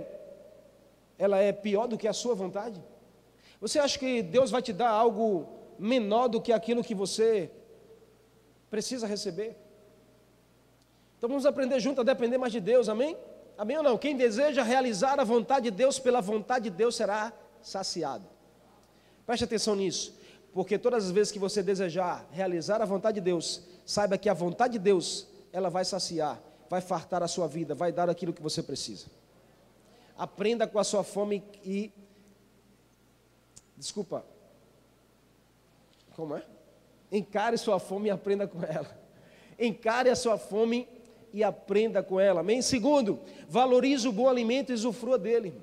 [1.18, 2.84] ela é pior do que a sua vontade?
[3.62, 7.52] Você acha que Deus vai te dar algo menor do que aquilo que você
[8.70, 9.56] precisa receber?
[11.18, 13.16] Então vamos aprender junto a depender mais de Deus, amém?
[13.58, 13.98] Amém ou não?
[13.98, 18.26] Quem deseja realizar a vontade de Deus pela vontade de Deus será saciado.
[19.26, 20.18] Preste atenção nisso,
[20.54, 24.34] porque todas as vezes que você desejar realizar a vontade de Deus, saiba que a
[24.34, 28.42] vontade de Deus, ela vai saciar, vai fartar a sua vida, vai dar aquilo que
[28.42, 29.08] você precisa.
[30.18, 31.92] Aprenda com a sua fome e
[33.84, 34.26] Desculpa.
[36.16, 36.44] Como é?
[37.12, 38.90] Encare sua fome e aprenda com ela.
[39.60, 40.88] Encare a sua fome
[41.34, 42.42] e aprenda com ela.
[42.42, 42.62] Amém?
[42.62, 43.20] Segundo,
[43.50, 45.54] valorize o bom alimento e usufrua dele.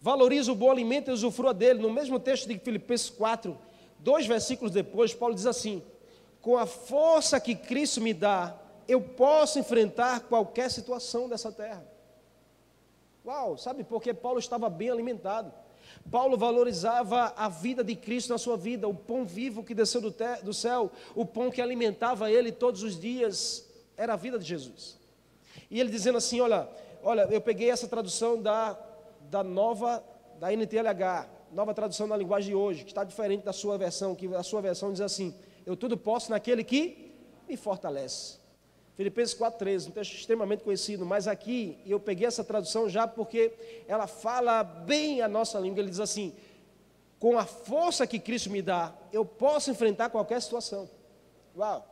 [0.00, 1.80] Valorize o bom alimento e usufrua dele.
[1.80, 3.56] No mesmo texto de Filipenses 4,
[3.98, 5.82] dois versículos depois, Paulo diz assim:
[6.40, 11.86] Com a força que Cristo me dá, eu posso enfrentar qualquer situação dessa terra.
[13.24, 15.52] Uau, sabe por que Paulo estava bem alimentado?
[16.10, 20.14] Paulo valorizava a vida de Cristo na sua vida, o pão vivo que desceu do,
[20.42, 24.98] do céu, o pão que alimentava ele todos os dias, era a vida de Jesus.
[25.70, 26.68] E ele dizendo assim: Olha,
[27.02, 28.78] olha, eu peguei essa tradução da,
[29.30, 30.02] da nova,
[30.38, 34.26] da NTLH, nova tradução da linguagem de hoje, que está diferente da sua versão, que
[34.34, 37.12] a sua versão diz assim: Eu tudo posso naquele que
[37.48, 38.40] me fortalece.
[38.94, 43.52] Filipenses 4,13, um texto extremamente conhecido, mas aqui eu peguei essa tradução já porque
[43.88, 45.80] ela fala bem a nossa língua.
[45.80, 46.34] Ele diz assim:
[47.18, 50.88] com a força que Cristo me dá, eu posso enfrentar qualquer situação.
[51.56, 51.91] Uau!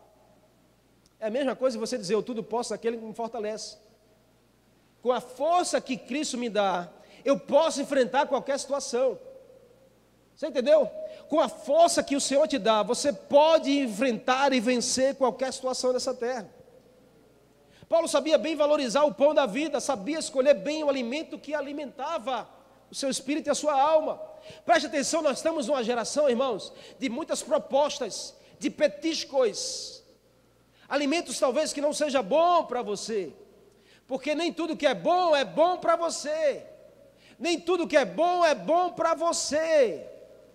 [1.21, 3.77] É a mesma coisa você dizer, eu tudo posso naquele que me fortalece.
[5.03, 6.89] Com a força que Cristo me dá,
[7.25, 9.19] eu posso enfrentar qualquer situação.
[10.35, 10.91] Você entendeu?
[11.29, 15.93] Com a força que o Senhor te dá, você pode enfrentar e vencer qualquer situação
[15.93, 16.49] dessa terra.
[17.87, 22.49] Paulo sabia bem valorizar o pão da vida, sabia escolher bem o alimento que alimentava
[22.91, 24.19] o seu espírito e a sua alma.
[24.65, 30.00] Preste atenção, nós estamos numa geração, irmãos, de muitas propostas, de petiscos,
[30.91, 33.33] alimentos talvez que não seja bom para você,
[34.09, 36.67] porque nem tudo que é bom é bom para você,
[37.39, 40.10] nem tudo que é bom é bom para você.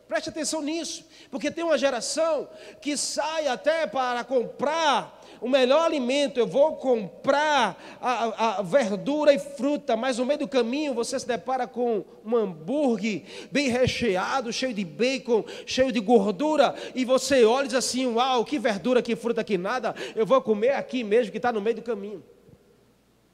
[0.07, 2.47] Preste atenção nisso, porque tem uma geração
[2.79, 9.39] que sai até para comprar o melhor alimento, eu vou comprar a, a, verdura e
[9.39, 14.73] fruta, mas no meio do caminho você se depara com um hambúrguer bem recheado, cheio
[14.73, 19.15] de bacon, cheio de gordura, e você olha e diz assim: Uau, que verdura, que
[19.15, 22.23] fruta, que nada, eu vou comer aqui mesmo, que está no meio do caminho.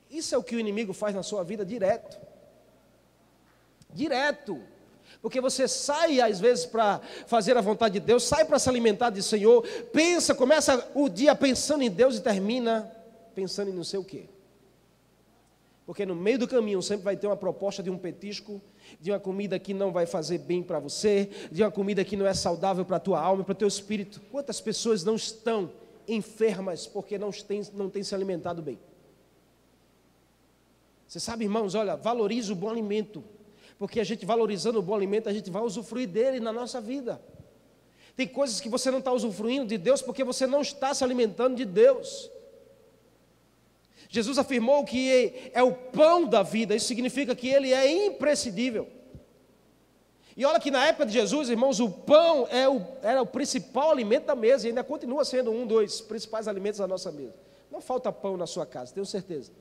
[0.10, 2.20] Isso é o que o inimigo faz na sua vida direto.
[3.94, 4.62] Direto.
[5.22, 9.12] Porque você sai às vezes para fazer a vontade de Deus, sai para se alimentar
[9.12, 9.62] de Senhor,
[9.94, 12.92] pensa, começa o dia pensando em Deus e termina
[13.36, 14.26] pensando em não sei o quê.
[15.86, 18.62] Porque no meio do caminho sempre vai ter uma proposta de um petisco,
[19.00, 22.26] de uma comida que não vai fazer bem para você, de uma comida que não
[22.26, 24.22] é saudável para a tua alma, para o teu espírito.
[24.32, 25.72] Quantas pessoas não estão
[26.08, 28.80] enfermas porque não têm, não têm se alimentado bem?
[31.08, 33.24] Você sabe, irmãos, olha, valorize o bom alimento
[33.82, 37.20] porque a gente valorizando o bom alimento, a gente vai usufruir dele na nossa vida.
[38.16, 41.56] Tem coisas que você não está usufruindo de Deus porque você não está se alimentando
[41.56, 42.30] de Deus.
[44.08, 48.88] Jesus afirmou que é o pão da vida, isso significa que ele é imprescindível.
[50.38, 53.90] E olha que na época de Jesus, irmãos, o pão é o, era o principal
[53.90, 57.34] alimento da mesa e ainda continua sendo um dos principais alimentos da nossa mesa.
[57.72, 59.52] Não falta pão na sua casa, tenho certeza.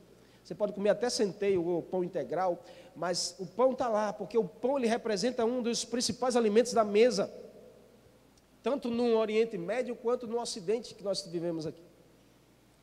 [0.51, 2.59] Você pode comer até centeio ou pão integral,
[2.97, 6.83] mas o pão está lá, porque o pão ele representa um dos principais alimentos da
[6.83, 7.33] mesa,
[8.61, 11.85] tanto no Oriente Médio quanto no Ocidente que nós vivemos aqui.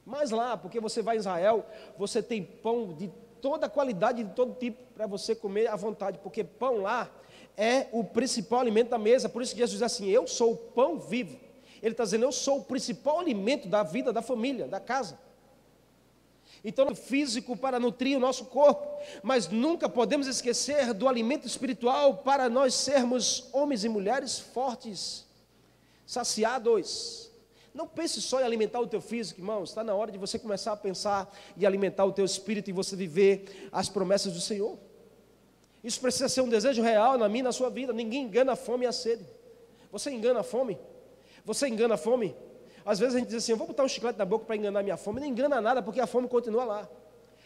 [0.06, 1.66] Mas lá, porque você vai em Israel,
[1.98, 6.46] você tem pão de toda qualidade, de todo tipo, para você comer à vontade, porque
[6.46, 7.12] pão lá
[7.58, 9.28] é o principal alimento da mesa.
[9.28, 11.38] Por isso que Jesus diz assim: Eu sou o pão vivo.
[11.84, 15.27] Ele está dizendo: Eu sou o principal alimento da vida da família, da casa.
[16.64, 22.50] Então, físico para nutrir o nosso corpo, mas nunca podemos esquecer do alimento espiritual para
[22.50, 25.26] nós sermos homens e mulheres fortes,
[26.06, 27.32] saciados.
[27.74, 29.70] Não pense só em alimentar o teu físico, irmãos.
[29.70, 32.96] Está na hora de você começar a pensar e alimentar o teu espírito e você
[32.96, 34.80] viver as promessas do Senhor.
[35.84, 37.94] Isso precisa ser um desejo real na minha na sua vida.
[37.94, 39.26] Ninguém engana a fome e a sede.
[39.92, 40.78] Você engana a fome?
[41.46, 42.36] Você engana a fome?
[42.88, 44.82] Às vezes a gente diz assim, eu vou botar um chiclete na boca para enganar
[44.82, 45.20] minha fome.
[45.20, 46.90] Não engana nada, porque a fome continua lá.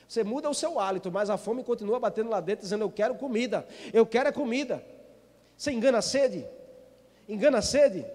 [0.07, 3.15] Você muda o seu hálito, mas a fome continua batendo lá dentro, dizendo, eu quero
[3.15, 4.85] comida, eu quero é comida.
[5.57, 6.47] Você engana a sede?
[7.27, 8.05] Engana a sede?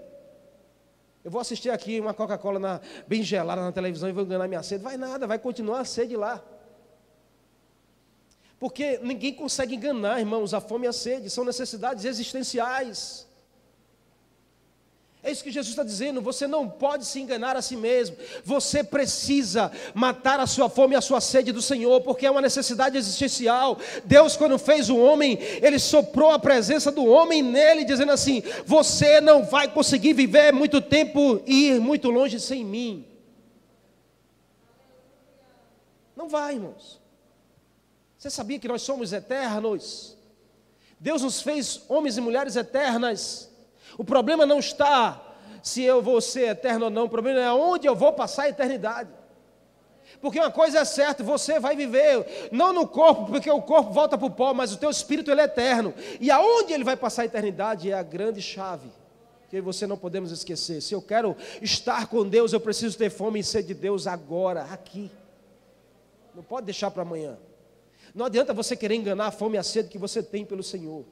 [1.24, 4.84] Eu vou assistir aqui uma Coca-Cola bem gelada na televisão e vou enganar minha sede.
[4.84, 6.40] Vai nada, vai continuar a sede lá.
[8.60, 13.26] Porque ninguém consegue enganar, irmãos, a fome e a sede, são necessidades existenciais.
[15.22, 16.20] É isso que Jesus está dizendo.
[16.20, 18.16] Você não pode se enganar a si mesmo.
[18.44, 22.40] Você precisa matar a sua fome e a sua sede do Senhor, porque é uma
[22.40, 23.76] necessidade existencial.
[24.04, 29.20] Deus, quando fez o homem, Ele soprou a presença do homem nele, dizendo assim: Você
[29.20, 33.04] não vai conseguir viver muito tempo e ir muito longe sem mim.
[36.14, 37.00] Não vai, irmãos.
[38.16, 40.16] Você sabia que nós somos eternos?
[40.98, 43.50] Deus nos fez homens e mulheres eternas.
[43.96, 45.22] O problema não está
[45.62, 48.48] se eu vou ser eterno ou não, o problema é onde eu vou passar a
[48.48, 49.10] eternidade.
[50.20, 54.16] Porque uma coisa é certa, você vai viver, não no corpo, porque o corpo volta
[54.16, 55.92] para o pó, mas o teu espírito ele é eterno.
[56.20, 58.88] E aonde ele vai passar a eternidade é a grande chave
[59.48, 60.80] que você não podemos esquecer.
[60.80, 64.64] Se eu quero estar com Deus, eu preciso ter fome e sede de Deus agora,
[64.64, 65.10] aqui.
[66.34, 67.38] Não pode deixar para amanhã.
[68.14, 71.04] Não adianta você querer enganar a fome e a sede que você tem pelo Senhor.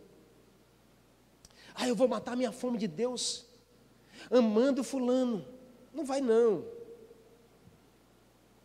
[1.75, 3.47] Ah, eu vou matar minha fome de Deus
[4.31, 5.45] amando fulano.
[5.93, 6.65] Não vai não.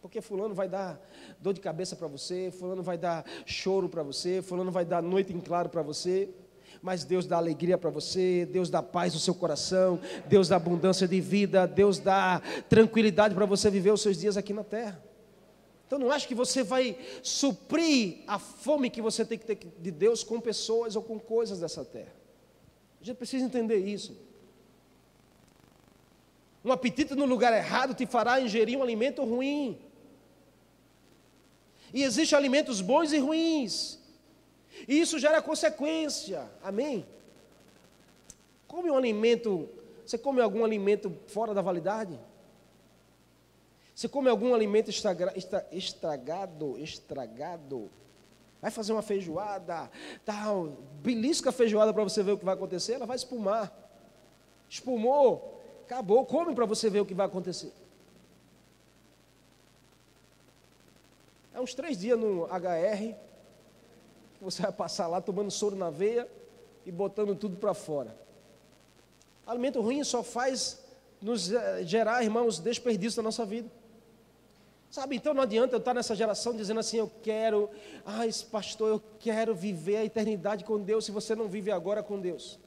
[0.01, 0.99] Porque fulano vai dar
[1.39, 5.33] dor de cabeça para você, fulano vai dar choro para você, fulano vai dar noite
[5.33, 6.29] em claro para você.
[6.81, 11.05] Mas Deus dá alegria para você, Deus dá paz no seu coração, Deus dá abundância
[11.07, 15.03] de vida, Deus dá tranquilidade para você viver os seus dias aqui na terra.
[15.85, 19.91] Então não acho que você vai suprir a fome que você tem que ter de
[19.91, 22.18] Deus com pessoas ou com coisas dessa terra.
[23.01, 24.17] A gente precisa entender isso.
[26.63, 29.79] Um apetite no lugar errado te fará ingerir um alimento ruim.
[31.93, 33.97] E existem alimentos bons e ruins.
[34.87, 36.49] E isso gera consequência.
[36.61, 37.05] Amém?
[38.67, 39.69] Come um alimento.
[40.05, 42.19] Você come algum alimento fora da validade?
[43.95, 47.89] Você come algum alimento estragado, estragado,
[48.61, 49.89] Vai fazer uma feijoada,
[50.25, 53.71] tal, belisca a feijoada para você ver o que vai acontecer, ela vai espumar.
[54.67, 57.71] Espumou, acabou, come para você ver o que vai acontecer.
[61.53, 63.15] É uns três dias no HR,
[64.41, 66.27] você vai passar lá tomando soro na veia
[66.85, 68.15] e botando tudo para fora.
[69.45, 70.81] Alimento ruim só faz
[71.21, 73.69] nos eh, gerar, irmãos, desperdício da nossa vida.
[74.89, 77.69] Sabe, então não adianta eu estar nessa geração dizendo assim, eu quero,
[78.03, 82.01] ah, esse pastor, eu quero viver a eternidade com Deus, se você não vive agora
[82.01, 82.59] com Deus.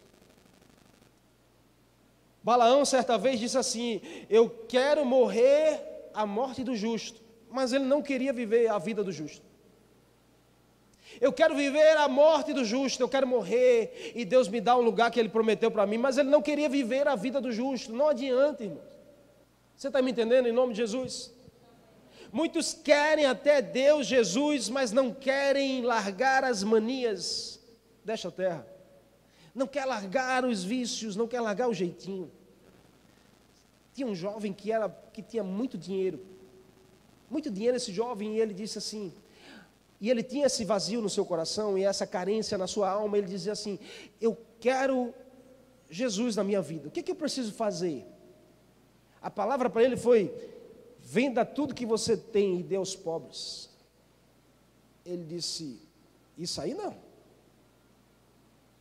[2.42, 8.02] Balaão certa vez disse assim: Eu quero morrer a morte do justo, mas ele não
[8.02, 9.44] queria viver a vida do justo.
[11.20, 14.80] Eu quero viver a morte do justo, eu quero morrer e Deus me dá um
[14.80, 17.92] lugar que Ele prometeu para mim, mas ele não queria viver a vida do justo.
[17.92, 18.82] Não adianta, irmãos.
[19.76, 21.32] Você está me entendendo em nome de Jesus?
[22.32, 27.60] Muitos querem até Deus, Jesus, mas não querem largar as manias
[28.02, 28.66] desta terra.
[29.54, 32.32] Não quer largar os vícios, não quer largar o jeitinho.
[33.92, 36.24] Tinha um jovem que era que tinha muito dinheiro.
[37.30, 39.12] Muito dinheiro esse jovem e ele disse assim:
[40.02, 43.16] e ele tinha esse vazio no seu coração e essa carência na sua alma.
[43.16, 43.78] Ele dizia assim:
[44.20, 45.14] Eu quero
[45.88, 46.88] Jesus na minha vida.
[46.88, 48.04] O que, é que eu preciso fazer?
[49.22, 50.34] A palavra para ele foi:
[51.12, 53.68] Venda tudo que você tem e dê aos pobres.
[55.04, 55.78] Ele disse:
[56.38, 56.92] Isso aí não.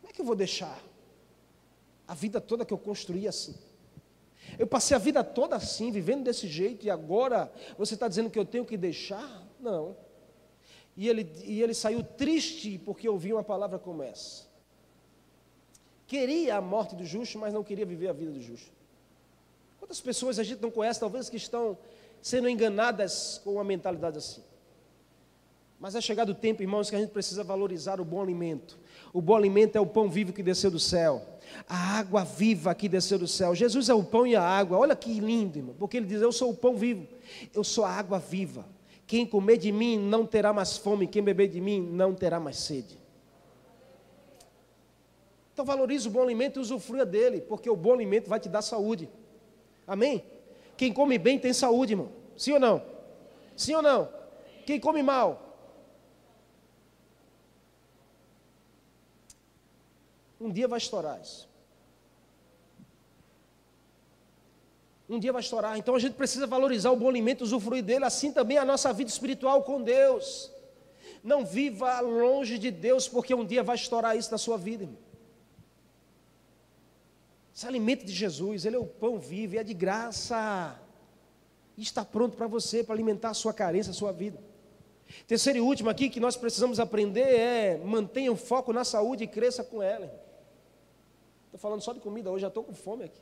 [0.00, 0.82] Como é que eu vou deixar
[2.08, 3.54] a vida toda que eu construí assim?
[4.58, 8.38] Eu passei a vida toda assim, vivendo desse jeito, e agora você está dizendo que
[8.38, 9.46] eu tenho que deixar?
[9.60, 9.94] Não.
[10.96, 14.46] E ele, e ele saiu triste porque ouviu uma palavra como essa.
[16.06, 18.72] Queria a morte do justo, mas não queria viver a vida do justo.
[19.78, 21.76] Quantas pessoas a gente não conhece, talvez que estão
[22.22, 24.42] sendo enganadas com uma mentalidade assim.
[25.78, 28.78] Mas é chegado o tempo, irmãos, que a gente precisa valorizar o bom alimento.
[29.12, 31.20] O bom alimento é o pão vivo que desceu do céu,
[31.68, 33.52] a água viva que desceu do céu.
[33.52, 34.78] Jesus é o pão e a água.
[34.78, 37.06] Olha que lindo, irmão, porque ele diz: Eu sou o pão vivo,
[37.52, 38.64] eu sou a água viva.
[39.08, 42.58] Quem comer de mim não terá mais fome, quem beber de mim não terá mais
[42.58, 42.96] sede.
[45.52, 48.62] Então valorize o bom alimento e usufrua dele, porque o bom alimento vai te dar
[48.62, 49.10] saúde.
[49.86, 50.24] Amém?
[50.76, 52.10] Quem come bem tem saúde, irmão.
[52.36, 52.82] Sim ou não?
[53.56, 54.08] Sim ou não?
[54.66, 55.40] Quem come mal?
[60.40, 61.48] Um dia vai estourar isso.
[65.08, 65.78] Um dia vai estourar.
[65.78, 69.10] Então a gente precisa valorizar o bom alimento, usufruir dele, assim também a nossa vida
[69.10, 70.50] espiritual com Deus.
[71.22, 74.98] Não viva longe de Deus, porque um dia vai estourar isso na sua vida, irmão.
[77.52, 80.80] Se alimente de Jesus, Ele é o pão vivo, é de graça.
[81.76, 84.38] E está pronto para você, para alimentar a sua carência, a sua vida.
[85.26, 89.26] Terceiro e último aqui que nós precisamos aprender é mantenha o foco na saúde e
[89.26, 90.06] cresça com ela.
[91.46, 93.20] Estou falando só de comida hoje, já estou com fome aqui.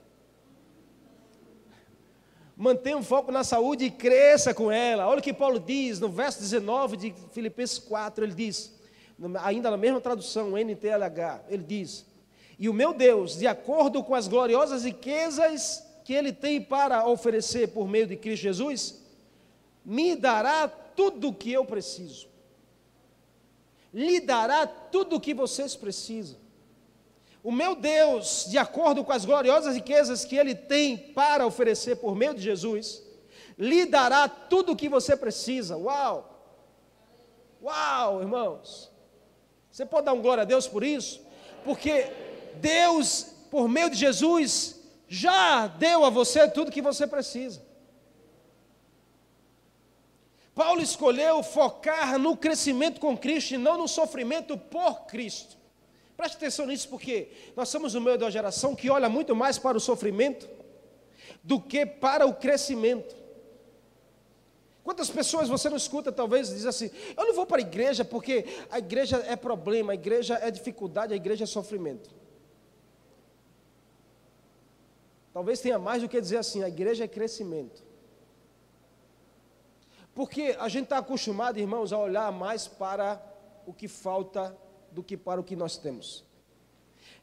[2.57, 5.09] Mantenha o foco na saúde e cresça com ela.
[5.09, 8.79] Olha o que Paulo diz no verso 19 de Filipenses 4, ele diz,
[9.43, 12.07] ainda na mesma tradução, NTLH, ele diz:
[12.61, 17.69] E o meu Deus, de acordo com as gloriosas riquezas que ele tem para oferecer
[17.69, 19.01] por meio de Cristo Jesus,
[19.83, 22.29] me dará tudo o que eu preciso.
[23.95, 26.39] Lhe dará tudo o que vocês precisam.
[27.43, 32.15] O meu Deus, de acordo com as gloriosas riquezas que Ele tem para oferecer por
[32.15, 33.03] meio de Jesus,
[33.57, 35.79] lhe dará tudo o que você precisa.
[35.79, 36.29] Uau!
[37.63, 38.91] Uau, irmãos!
[39.71, 41.23] Você pode dar um glória a Deus por isso?
[41.65, 47.63] Porque Deus, por meio de Jesus, já deu a você tudo que você precisa.
[50.55, 55.57] Paulo escolheu focar no crescimento com Cristo e não no sofrimento por Cristo.
[56.17, 59.59] Preste atenção nisso, porque nós somos no meio de uma geração que olha muito mais
[59.59, 60.49] para o sofrimento
[61.43, 63.17] do que para o crescimento.
[64.85, 68.45] Quantas pessoas você não escuta, talvez, diz assim: Eu não vou para a igreja porque
[68.71, 72.11] a igreja é problema, a igreja é dificuldade, a igreja é sofrimento.
[75.41, 77.83] Talvez tenha mais do que dizer assim: a igreja é crescimento.
[80.15, 83.19] Porque a gente está acostumado, irmãos, a olhar mais para
[83.67, 84.55] o que falta
[84.93, 86.27] do que para o que nós temos.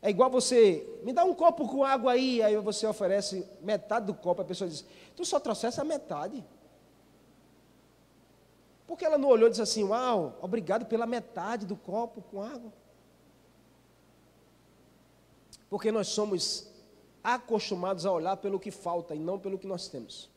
[0.02, 4.16] É igual você, me dá um copo com água aí, aí você oferece metade do
[4.16, 4.84] copo, a pessoa diz,
[5.16, 6.44] tu só trouxesse a metade.
[8.88, 12.74] Porque ela não olhou e disse assim, uau, obrigado pela metade do copo com água.
[15.70, 16.76] Porque nós somos
[17.36, 20.30] acostumados a olhar pelo que falta e não pelo que nós temos.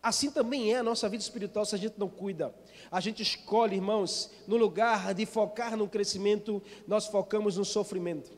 [0.00, 2.54] Assim também é a nossa vida espiritual se a gente não cuida.
[2.88, 8.30] A gente escolhe, irmãos, no lugar de focar no crescimento, nós focamos no sofrimento.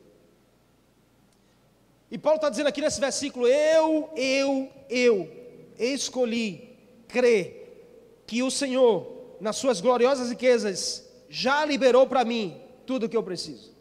[2.09, 5.29] E Paulo está dizendo aqui nesse versículo: Eu, eu, eu
[5.77, 6.75] escolhi
[7.07, 13.17] crer que o Senhor, nas suas gloriosas riquezas, já liberou para mim tudo o que
[13.17, 13.74] eu preciso.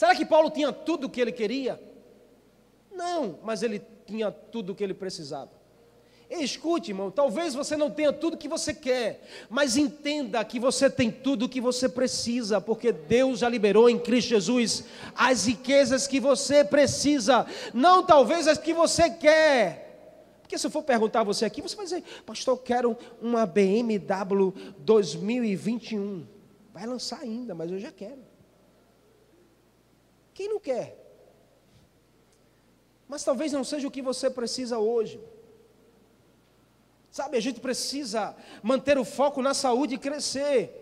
[0.00, 1.78] Será que Paulo tinha tudo o que ele queria?
[2.90, 5.50] Não, mas ele tinha tudo o que ele precisava.
[6.30, 11.10] Escute, irmão, talvez você não tenha tudo que você quer, mas entenda que você tem
[11.10, 14.84] tudo que você precisa, porque Deus já liberou em Cristo Jesus
[15.14, 20.38] as riquezas que você precisa, não talvez as que você quer.
[20.40, 23.44] Porque se eu for perguntar a você aqui, você vai dizer, pastor, eu quero uma
[23.44, 26.26] BMW 2021.
[26.72, 28.29] Vai lançar ainda, mas eu já quero.
[30.40, 30.96] Quem não quer?
[33.06, 35.20] Mas talvez não seja o que você precisa hoje.
[37.10, 40.72] Sabe, a gente precisa manter o foco na saúde e crescer.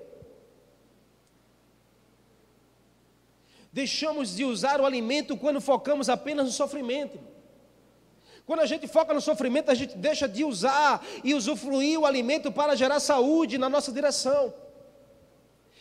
[3.72, 7.18] Deixamos de usar o alimento quando focamos apenas no sofrimento.
[8.46, 12.52] Quando a gente foca no sofrimento, a gente deixa de usar e usufruir o alimento
[12.52, 14.54] para gerar saúde na nossa direção.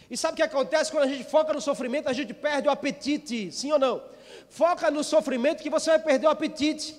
[0.10, 2.08] E sabe o que acontece quando a gente foca no sofrimento?
[2.08, 4.02] A gente perde o apetite, sim ou não?
[4.50, 6.96] Foca no sofrimento que você vai perder o apetite.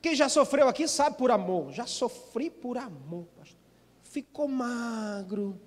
[0.00, 1.70] Quem já sofreu aqui sabe por amor.
[1.72, 3.58] Já sofri por amor, pastor.
[4.02, 5.60] Ficou magro.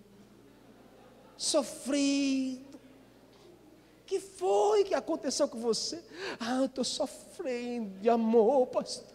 [1.37, 2.65] Sofri.
[4.05, 6.03] que foi que aconteceu com você?
[6.39, 9.14] Ah, eu estou sofrendo de amor, pastor.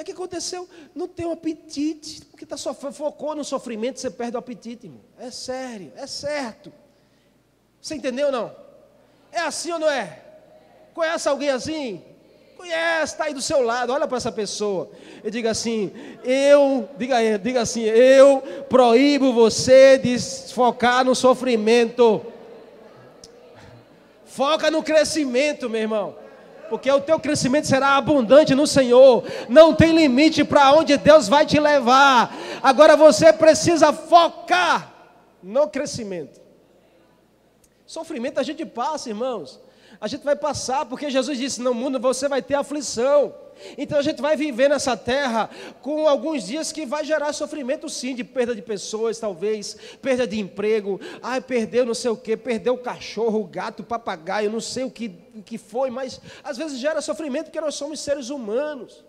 [0.00, 0.66] Que, é que aconteceu?
[0.94, 5.02] Não tem um apetite, porque tá sofrendo, focou no sofrimento, você perde o apetite, irmão.
[5.18, 6.72] É sério, é certo.
[7.82, 8.56] Você entendeu ou não?
[9.30, 10.22] É assim ou não é?
[10.94, 12.02] Conhece alguém assim?
[12.56, 14.90] Conhece, está aí do seu lado, olha para essa pessoa
[15.22, 15.92] e diga assim:
[16.24, 20.18] eu, diga, diga assim, eu proíbo você de
[20.52, 22.24] focar no sofrimento.
[24.24, 26.16] Foca no crescimento, meu irmão.
[26.70, 29.24] Porque o teu crescimento será abundante no Senhor.
[29.48, 32.34] Não tem limite para onde Deus vai te levar.
[32.62, 34.90] Agora você precisa focar
[35.42, 36.40] no crescimento.
[37.84, 39.60] Sofrimento a gente passa, irmãos
[40.00, 43.34] a gente vai passar, porque Jesus disse: No mundo você vai ter aflição.
[43.76, 45.48] Então a gente vai viver nessa terra
[45.80, 50.38] com alguns dias que vai gerar sofrimento, sim, de perda de pessoas, talvez, perda de
[50.38, 51.00] emprego.
[51.22, 54.84] Ai, perdeu não sei o que, perdeu o cachorro, o gato, o papagaio, não sei
[54.84, 55.08] o que,
[55.44, 59.04] que foi, mas às vezes gera sofrimento porque nós somos seres humanos.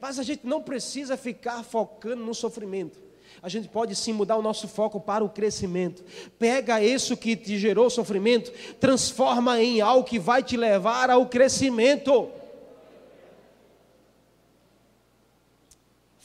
[0.00, 3.06] Mas a gente não precisa ficar focando no sofrimento
[3.42, 6.04] a gente pode sim mudar o nosso foco para o crescimento.
[6.38, 12.28] Pega isso que te gerou sofrimento, transforma em algo que vai te levar ao crescimento.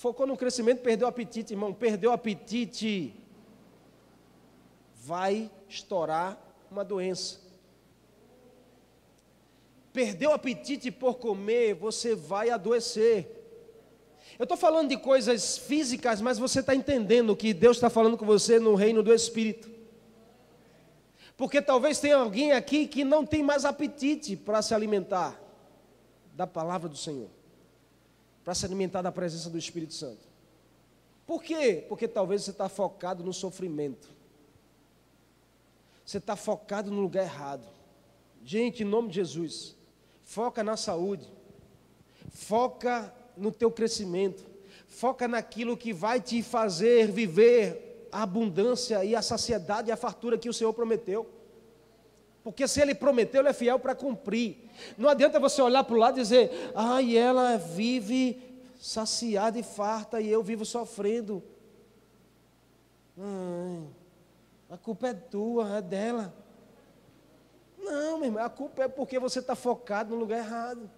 [0.02, 1.72] Focou no crescimento, perdeu o apetite, irmão.
[1.72, 3.14] Perdeu o apetite.
[4.96, 6.42] Vai estourar
[6.72, 7.40] uma doença.
[9.94, 13.30] Perdeu o apetite por comer, você vai adoecer.
[14.40, 18.26] Eu estou falando de coisas físicas, mas você está entendendo que Deus está falando com
[18.26, 19.70] você no reino do Espírito.
[21.38, 25.40] Porque talvez tenha alguém aqui que não tem mais apetite para se alimentar
[26.34, 27.30] da palavra do Senhor
[28.44, 30.28] para se alimentar da presença do Espírito Santo.
[31.26, 31.86] Por quê?
[31.88, 34.10] Porque talvez você está focado no sofrimento.
[36.06, 37.66] Você está focado no lugar errado.
[38.44, 39.76] Gente, em nome de Jesus,
[40.24, 41.30] foca na saúde.
[42.32, 44.44] Foca no teu crescimento.
[44.88, 50.38] Foca naquilo que vai te fazer viver a abundância e a saciedade e a fartura
[50.38, 51.30] que o Senhor prometeu.
[52.44, 54.70] Porque se ele prometeu, ele é fiel para cumprir.
[54.98, 58.42] Não adianta você olhar para o lado e dizer, ai, ela vive
[58.80, 61.44] saciada e farta e eu vivo sofrendo.
[63.18, 63.84] Ai,
[64.72, 66.34] a culpa é tua, é dela.
[67.78, 70.90] Não, meu irmão, a culpa é porque você está focado no lugar errado.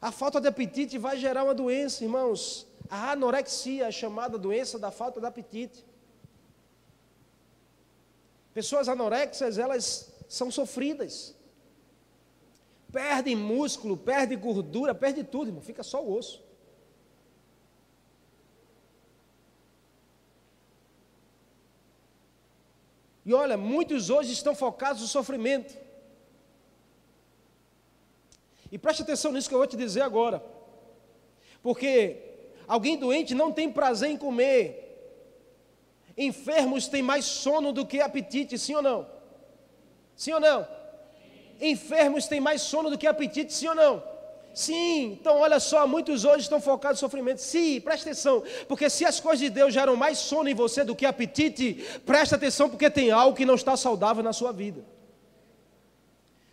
[0.00, 2.66] A falta de apetite vai gerar uma doença, irmãos.
[2.88, 5.84] A anorexia é chamada doença da falta de apetite.
[8.58, 11.32] Pessoas anoréxicas, elas são sofridas.
[12.90, 16.42] Perdem músculo, perde gordura, perde tudo, irmão, fica só o osso.
[23.24, 25.78] E olha, muitos hoje estão focados no sofrimento.
[28.72, 30.44] E preste atenção nisso que eu vou te dizer agora.
[31.62, 32.20] Porque
[32.66, 34.87] alguém doente não tem prazer em comer,
[36.18, 39.06] Enfermos têm mais sono do que apetite, sim ou não?
[40.16, 40.66] Sim ou não?
[41.60, 44.02] Enfermos têm mais sono do que apetite, sim ou não?
[44.52, 47.38] Sim, então olha só, muitos hoje estão focados no sofrimento.
[47.40, 50.96] Sim, presta atenção, porque se as coisas de Deus geram mais sono em você do
[50.96, 54.84] que apetite, presta atenção, porque tem algo que não está saudável na sua vida.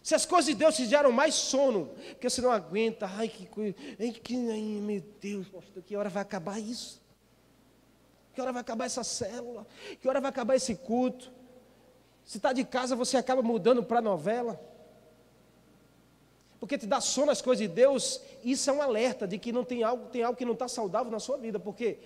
[0.03, 3.47] Se as coisas de Deus te geram mais sono, porque você não aguenta, ai que
[3.47, 5.47] coisa, ai, que, ai meu Deus,
[5.87, 7.03] que hora vai acabar isso?
[8.35, 9.65] Que hora vai acabar essa célula?
[10.01, 11.31] Que hora vai acabar esse culto?
[12.25, 14.59] Se está de casa, você acaba mudando para novela.
[16.59, 19.63] Porque te dá sono as coisas de Deus, isso é um alerta de que não
[19.63, 21.57] tem algo, tem algo que não está saudável na sua vida.
[21.59, 21.97] Porque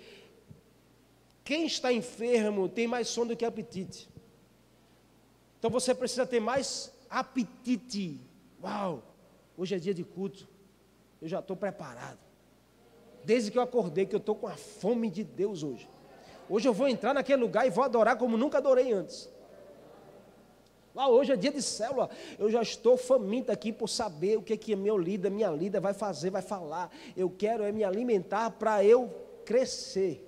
[1.43, 4.07] quem está enfermo tem mais sono do que apetite.
[5.57, 8.21] Então você precisa ter mais apetite.
[8.61, 9.01] Uau!
[9.57, 10.47] Hoje é dia de culto.
[11.19, 12.19] Eu já estou preparado.
[13.25, 15.89] Desde que eu acordei, que eu estou com a fome de Deus hoje.
[16.49, 19.29] Hoje eu vou entrar naquele lugar e vou adorar como nunca adorei antes.
[20.95, 22.09] Lá hoje é dia de célula.
[22.37, 25.93] Eu já estou faminto aqui por saber o que que meu líder, minha líder vai
[25.93, 26.91] fazer, vai falar.
[27.15, 29.13] Eu quero é me alimentar para eu
[29.45, 30.25] crescer.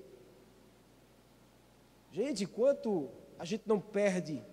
[2.11, 3.09] Gente, quanto
[3.39, 4.43] a gente não perde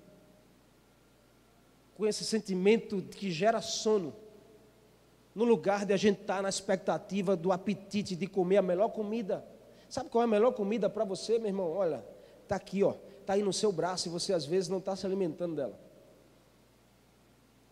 [1.94, 4.14] com esse sentimento que gera sono,
[5.34, 9.44] no lugar de a gente estar na expectativa do apetite de comer a melhor comida.
[9.88, 11.70] Sabe qual é a melhor comida para você, meu irmão?
[11.70, 12.04] Olha,
[12.42, 15.06] está aqui, ó, está aí no seu braço e você às vezes não está se
[15.06, 15.78] alimentando dela.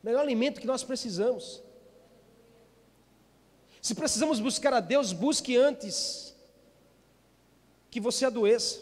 [0.03, 1.63] Melhor alimento que nós precisamos.
[3.83, 6.35] Se precisamos buscar a Deus, busque antes
[7.91, 8.81] que você adoeça.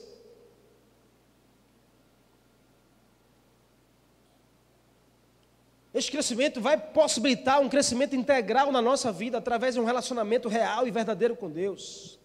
[5.93, 10.89] Este crescimento vai possibilitar um crescimento integral na nossa vida através de um relacionamento real
[10.89, 12.19] e verdadeiro com Deus.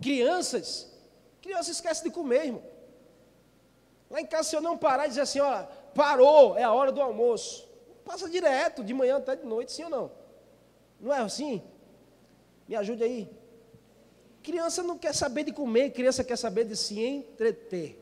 [0.00, 0.90] Crianças,
[1.40, 2.62] criança esquece de comer, irmão.
[4.10, 5.64] Lá em casa, se eu não parar e dizer assim, ó,
[5.94, 7.68] parou, é a hora do almoço.
[8.04, 10.12] Passa direto, de manhã até de noite, sim ou não?
[11.00, 11.62] Não é assim?
[12.68, 13.28] Me ajude aí.
[14.42, 17.98] Criança não quer saber de comer, criança quer saber de se entreter.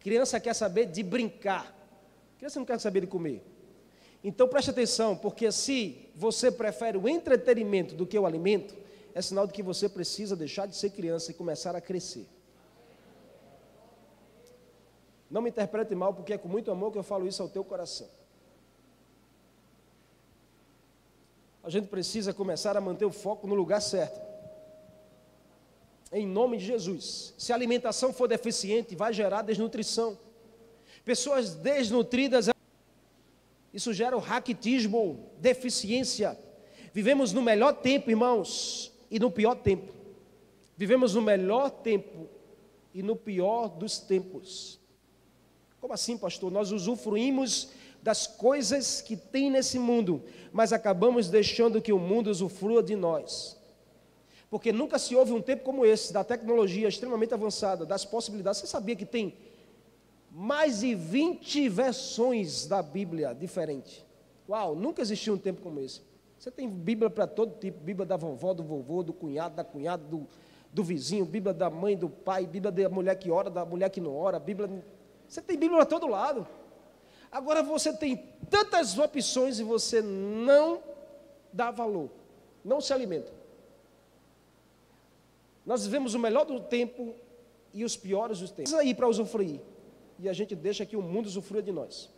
[0.00, 1.76] Criança quer saber de brincar.
[2.38, 3.42] Criança não quer saber de comer.
[4.22, 8.76] Então preste atenção, porque se você prefere o entretenimento do que o alimento,
[9.14, 12.26] é sinal de que você precisa deixar de ser criança e começar a crescer.
[15.30, 17.62] Não me interprete mal, porque é com muito amor que eu falo isso ao teu
[17.62, 18.08] coração.
[21.62, 24.20] A gente precisa começar a manter o foco no lugar certo.
[26.12, 27.34] Em nome de Jesus.
[27.38, 30.18] Se a alimentação for deficiente, vai gerar desnutrição.
[31.04, 32.48] Pessoas desnutridas,
[33.72, 36.36] isso gera o raquitismo, deficiência.
[36.92, 39.92] Vivemos no melhor tempo, irmãos, e no pior tempo.
[40.76, 42.28] Vivemos no melhor tempo
[42.94, 44.78] e no pior dos tempos.
[45.80, 46.50] Como assim, pastor?
[46.50, 47.70] Nós usufruímos
[48.02, 53.58] das coisas que tem nesse mundo, mas acabamos deixando que o mundo usufrua de nós.
[54.48, 58.60] Porque nunca se houve um tempo como esse, da tecnologia extremamente avançada, das possibilidades.
[58.60, 59.34] Você sabia que tem
[60.30, 64.04] mais de 20 versões da Bíblia diferentes?
[64.48, 66.00] Uau, nunca existiu um tempo como esse.
[66.40, 70.02] Você tem Bíblia para todo tipo: Bíblia da vovó, do vovô, do cunhado, da cunhada,
[70.02, 70.26] do,
[70.72, 74.00] do vizinho, Bíblia da mãe, do pai, Bíblia da mulher que ora, da mulher que
[74.00, 74.82] não ora, Bíblia.
[75.28, 76.48] Você tem Bíblia para todo lado.
[77.30, 78.16] Agora você tem
[78.48, 80.82] tantas opções e você não
[81.52, 82.08] dá valor,
[82.64, 83.30] não se alimenta.
[85.66, 87.14] Nós vivemos o melhor do tempo
[87.70, 88.72] e os piores dos tempos.
[88.72, 89.60] aí para usufruir.
[90.18, 92.08] E a gente deixa que o mundo usufrua de nós.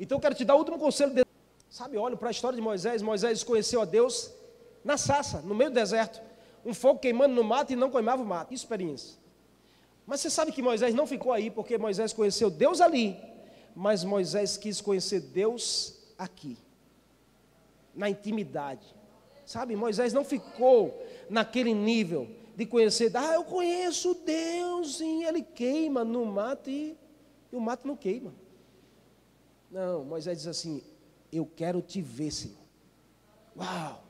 [0.00, 1.14] Então eu quero te dar o último conselho.
[1.14, 1.31] De...
[1.72, 3.02] Sabe, olha para a história de Moisés.
[3.02, 4.30] Moisés conheceu a Deus
[4.84, 6.22] na sassa, no meio do deserto.
[6.64, 8.54] Um fogo queimando no mato e não queimava o mato.
[8.54, 9.18] Experiência.
[10.06, 13.32] Mas você sabe que Moisés não ficou aí porque Moisés conheceu Deus ali
[13.74, 16.56] mas Moisés quis conhecer Deus aqui,
[17.94, 18.84] na intimidade.
[19.44, 26.04] Sabe, Moisés não ficou naquele nível de conhecer, ah, eu conheço Deus, e ele queima
[26.04, 26.96] no mato e,
[27.50, 28.32] e o mato não queima.
[29.70, 30.82] Não, Moisés diz assim:
[31.32, 32.58] Eu quero te ver, Senhor.
[33.56, 34.04] Uau!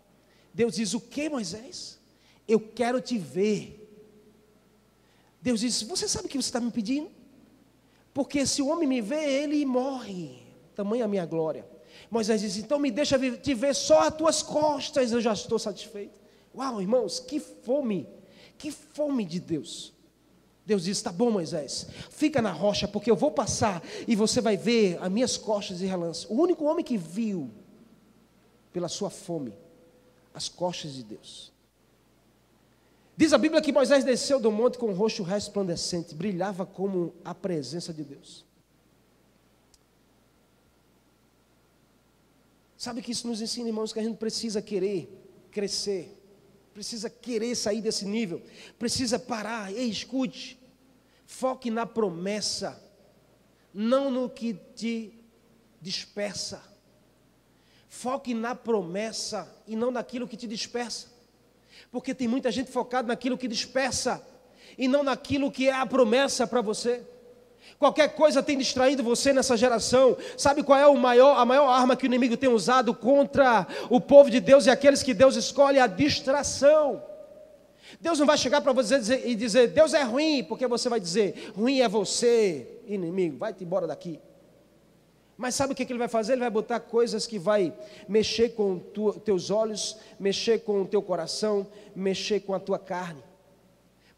[0.52, 2.00] Deus diz: O que, Moisés?
[2.48, 3.78] Eu quero te ver.
[5.40, 7.10] Deus diz: Você sabe o que você está me pedindo?
[8.12, 10.42] Porque se o homem me vê, ele morre.
[10.74, 11.66] Tamanha a minha glória.
[12.10, 16.20] Moisés diz: Então me deixa te ver só as tuas costas, eu já estou satisfeito.
[16.54, 18.08] Uau, irmãos, que fome,
[18.58, 19.94] que fome de Deus.
[20.64, 24.56] Deus diz: Tá bom, Moisés, fica na rocha, porque eu vou passar e você vai
[24.56, 26.26] ver as minhas costas e relance.
[26.28, 27.50] O único homem que viu,
[28.72, 29.54] pela sua fome,
[30.32, 31.52] as costas de Deus.
[33.16, 37.34] Diz a Bíblia que Moisés desceu do monte com o rosto resplandecente, brilhava como a
[37.34, 38.44] presença de Deus.
[42.76, 45.08] Sabe que isso nos ensina, irmãos, que a gente precisa querer
[45.52, 46.21] crescer,
[46.72, 48.42] precisa querer sair desse nível,
[48.78, 49.72] precisa parar.
[49.72, 50.58] Ei, escute,
[51.26, 52.82] foque na promessa,
[53.72, 55.12] não no que te
[55.80, 56.62] dispersa.
[57.88, 61.08] Foque na promessa e não naquilo que te dispersa.
[61.90, 64.26] Porque tem muita gente focada naquilo que dispersa
[64.78, 67.06] e não naquilo que é a promessa para você.
[67.82, 70.16] Qualquer coisa tem distraído você nessa geração.
[70.36, 74.30] Sabe qual é maior, a maior arma que o inimigo tem usado contra o povo
[74.30, 75.80] de Deus e aqueles que Deus escolhe?
[75.80, 77.02] A distração.
[78.00, 81.00] Deus não vai chegar para você dizer, e dizer, Deus é ruim, porque você vai
[81.00, 84.20] dizer, ruim é você, inimigo, vai-te embora daqui.
[85.36, 86.34] Mas sabe o que ele vai fazer?
[86.34, 87.74] Ele vai botar coisas que vai
[88.08, 91.66] mexer com tu, teus olhos, mexer com o teu coração,
[91.96, 93.24] mexer com a tua carne.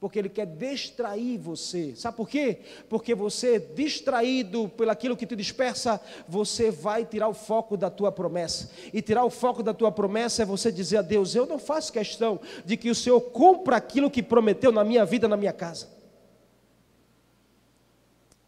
[0.04, 1.96] Porque ele quer distrair você.
[1.96, 2.58] Sabe por quê?
[2.90, 5.98] Porque você, distraído pelaquilo que te dispersa,
[6.28, 8.70] você vai tirar o foco da tua promessa.
[8.92, 11.90] E tirar o foco da tua promessa é você dizer a Deus: Eu não faço
[11.90, 15.88] questão de que o Senhor cumpra aquilo que prometeu na minha vida, na minha casa.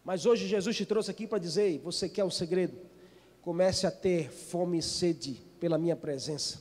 [0.04, 2.76] Mas hoje Jesus te trouxe aqui para dizer: você quer o segredo?
[3.40, 6.60] Comece a ter fome e sede pela minha presença.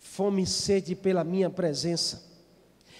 [0.00, 2.35] Fome e sede pela minha presença.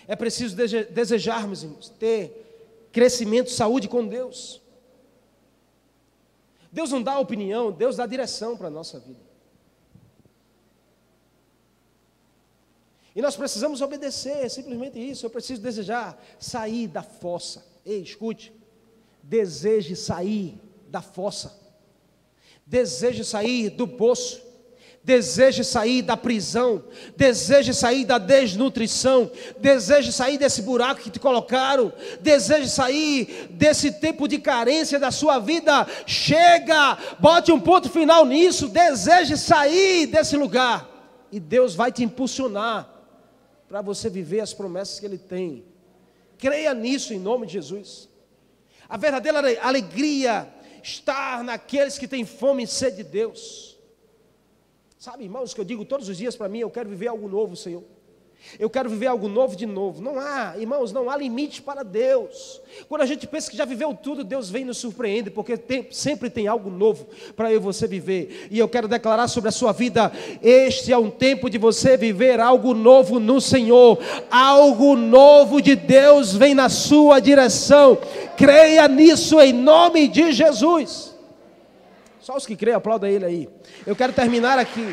[0.09, 4.63] É preciso desejarmos, irmãos, ter crescimento, saúde com Deus.
[6.71, 9.27] Deus não dá opinião, Deus dá direção para a nossa vida.
[13.15, 15.25] E nós precisamos obedecer, é simplesmente isso.
[15.25, 17.65] Eu preciso desejar sair da fossa.
[17.85, 18.53] Ei, escute
[19.29, 21.59] deseje sair da fossa,
[22.65, 24.41] deseje sair do poço,
[25.07, 26.83] deseje sair da prisão,
[27.17, 34.27] deseje sair da desnutrição, deseje sair desse buraco que te colocaram, deseje sair desse tempo
[34.27, 35.87] de carência da sua vida.
[36.07, 40.91] Chega, bote um ponto final nisso, deseje sair desse lugar
[41.31, 42.93] e Deus vai te impulsionar
[43.69, 45.65] para você viver as promessas que Ele tem.
[46.37, 48.09] Creia nisso em nome de Jesus.
[48.89, 50.53] A verdadeira alegria
[50.83, 53.76] está naqueles que têm fome e sede de Deus.
[54.99, 57.55] Sabe, irmãos, que eu digo todos os dias para mim, eu quero viver algo novo,
[57.55, 57.85] Senhor.
[58.59, 60.01] Eu quero viver algo novo de novo.
[60.01, 62.61] Não há, irmãos, não há limite para Deus.
[62.89, 65.89] Quando a gente pensa que já viveu tudo, Deus vem e nos surpreende, porque tem,
[65.91, 68.47] sempre tem algo novo para eu e você viver.
[68.51, 72.39] E eu quero declarar sobre a sua vida: este é um tempo de você viver
[72.39, 73.99] algo novo no Senhor.
[74.31, 77.99] Algo novo de Deus vem na sua direção.
[78.37, 81.16] Creia nisso em nome de Jesus.
[82.27, 83.49] Só os que creem, aplaudam ele aí.
[83.87, 84.85] Eu quero terminar aqui.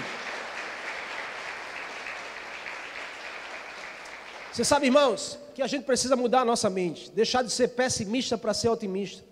[4.51, 8.37] Você sabe, irmãos, que a gente precisa mudar a nossa mente, deixar de ser pessimista
[8.37, 9.25] para ser otimista.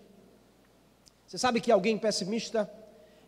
[1.28, 2.68] Você sabe que alguém pessimista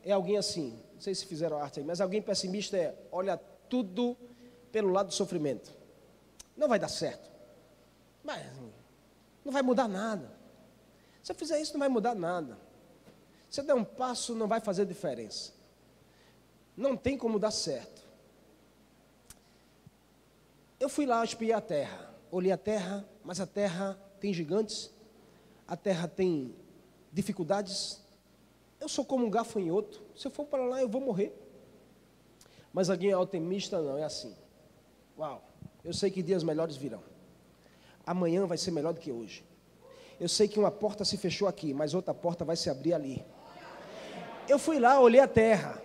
[0.04, 3.38] é alguém assim, não sei se fizeram arte aí, mas alguém pessimista é olha
[3.70, 4.18] tudo
[4.72, 5.72] pelo lado do sofrimento.
[6.58, 7.30] Não vai dar certo.
[8.24, 8.44] Mas
[9.46, 10.32] não vai mudar nada.
[11.22, 12.63] Se eu fizer isso, não vai mudar nada.
[13.56, 15.54] Eu der um passo, não vai fazer diferença.
[16.76, 18.02] Não tem como dar certo.
[20.80, 22.14] Eu fui lá espiar a terra.
[22.32, 24.92] Olhei a terra, mas a terra tem gigantes,
[25.68, 26.56] a terra tem
[27.12, 28.02] dificuldades.
[28.80, 30.02] Eu sou como um gafanhoto.
[30.16, 31.32] Se eu for para lá, eu vou morrer.
[32.74, 34.36] Mas alguém é otimista, não, é assim.
[35.18, 35.44] Uau,
[35.84, 37.04] eu sei que dias melhores virão.
[38.04, 39.46] Amanhã vai ser melhor do que hoje.
[40.20, 43.24] Eu sei que uma porta se fechou aqui, mas outra porta vai se abrir ali.
[44.48, 45.82] Eu fui lá, olhei a terra.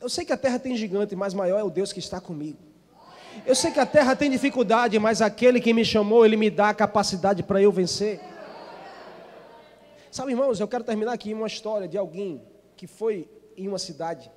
[0.00, 2.58] Eu sei que a terra tem gigante, mas maior é o Deus que está comigo.
[3.46, 6.70] Eu sei que a terra tem dificuldade, mas aquele que me chamou, ele me dá
[6.70, 8.20] a capacidade para eu vencer.
[10.10, 12.42] Sabe, irmãos, eu quero terminar aqui uma história de alguém
[12.76, 14.30] que foi em uma cidade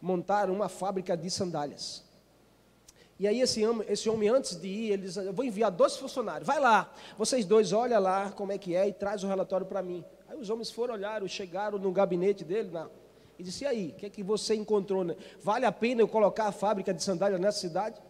[0.00, 2.02] montar uma fábrica de sandálias.
[3.18, 5.96] E aí esse homem, esse homem antes de ir, ele diz, eu vou enviar dois
[5.96, 9.66] funcionários, vai lá, vocês dois olha lá como é que é e traz o relatório
[9.66, 10.02] para mim.
[10.30, 12.88] Aí os homens foram olhar, chegaram no gabinete dele, na,
[13.36, 15.02] e disse, e aí, o que é que você encontrou?
[15.02, 15.16] Né?
[15.42, 18.00] Vale a pena eu colocar a fábrica de sandálias nessa cidade?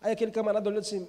[0.00, 1.08] Aí aquele camarada olhou assim,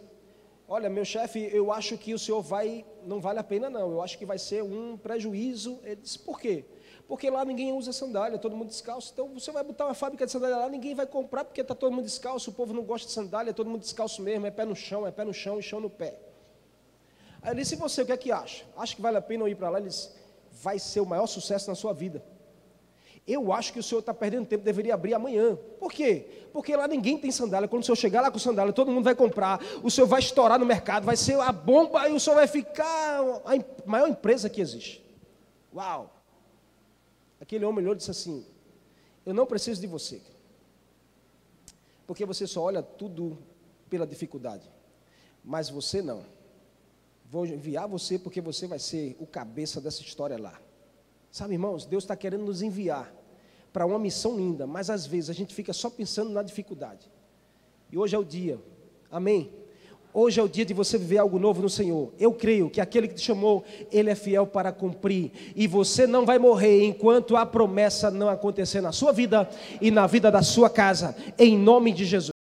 [0.68, 4.02] olha, meu chefe, eu acho que o senhor vai, não vale a pena não, eu
[4.02, 5.80] acho que vai ser um prejuízo.
[5.84, 6.66] Ele disse, por quê?
[7.08, 9.12] Porque lá ninguém usa sandália, todo mundo descalço.
[9.12, 11.92] Então você vai botar uma fábrica de sandália lá, ninguém vai comprar porque está todo
[11.94, 12.52] mundo descalço.
[12.52, 15.12] O povo não gosta de sandália, todo mundo descalço mesmo, é pé no chão, é
[15.12, 16.20] pé no chão e chão no pé.
[17.42, 18.66] Aí ele disse: e você, o que é que acha?
[18.76, 19.80] Acha que vale a pena eu ir para lá?
[19.80, 20.12] Ele disse:
[20.62, 22.24] vai ser o maior sucesso na sua vida.
[23.28, 25.58] Eu acho que o senhor está perdendo tempo, deveria abrir amanhã.
[25.80, 26.48] Por quê?
[26.54, 27.68] Porque lá ninguém tem sandália.
[27.68, 29.60] Quando o senhor chegar lá com sandália, todo mundo vai comprar.
[29.84, 33.20] O senhor vai estourar no mercado, vai ser a bomba e o senhor vai ficar
[33.46, 35.04] a maior empresa que existe.
[35.76, 36.14] Uau!
[37.42, 38.46] Aquele homem olhou e disse assim:
[39.26, 40.22] Eu não preciso de você,
[42.08, 43.38] porque você só olha tudo
[43.90, 44.72] pela dificuldade,
[45.44, 46.24] mas você não.
[47.30, 50.60] Vou enviar você porque você vai ser o cabeça dessa história lá.
[51.30, 53.14] Sabe, irmãos, Deus está querendo nos enviar
[53.74, 57.12] para uma missão linda, mas às vezes a gente fica só pensando na dificuldade.
[57.92, 58.60] E hoje é o dia,
[59.12, 59.52] amém?
[60.14, 62.12] Hoje é o dia de você viver algo novo no Senhor.
[62.18, 65.32] Eu creio que aquele que te chamou, ele é fiel para cumprir.
[65.56, 69.48] E você não vai morrer enquanto a promessa não acontecer na sua vida
[69.80, 71.16] e na vida da sua casa.
[71.38, 72.37] Em nome de Jesus.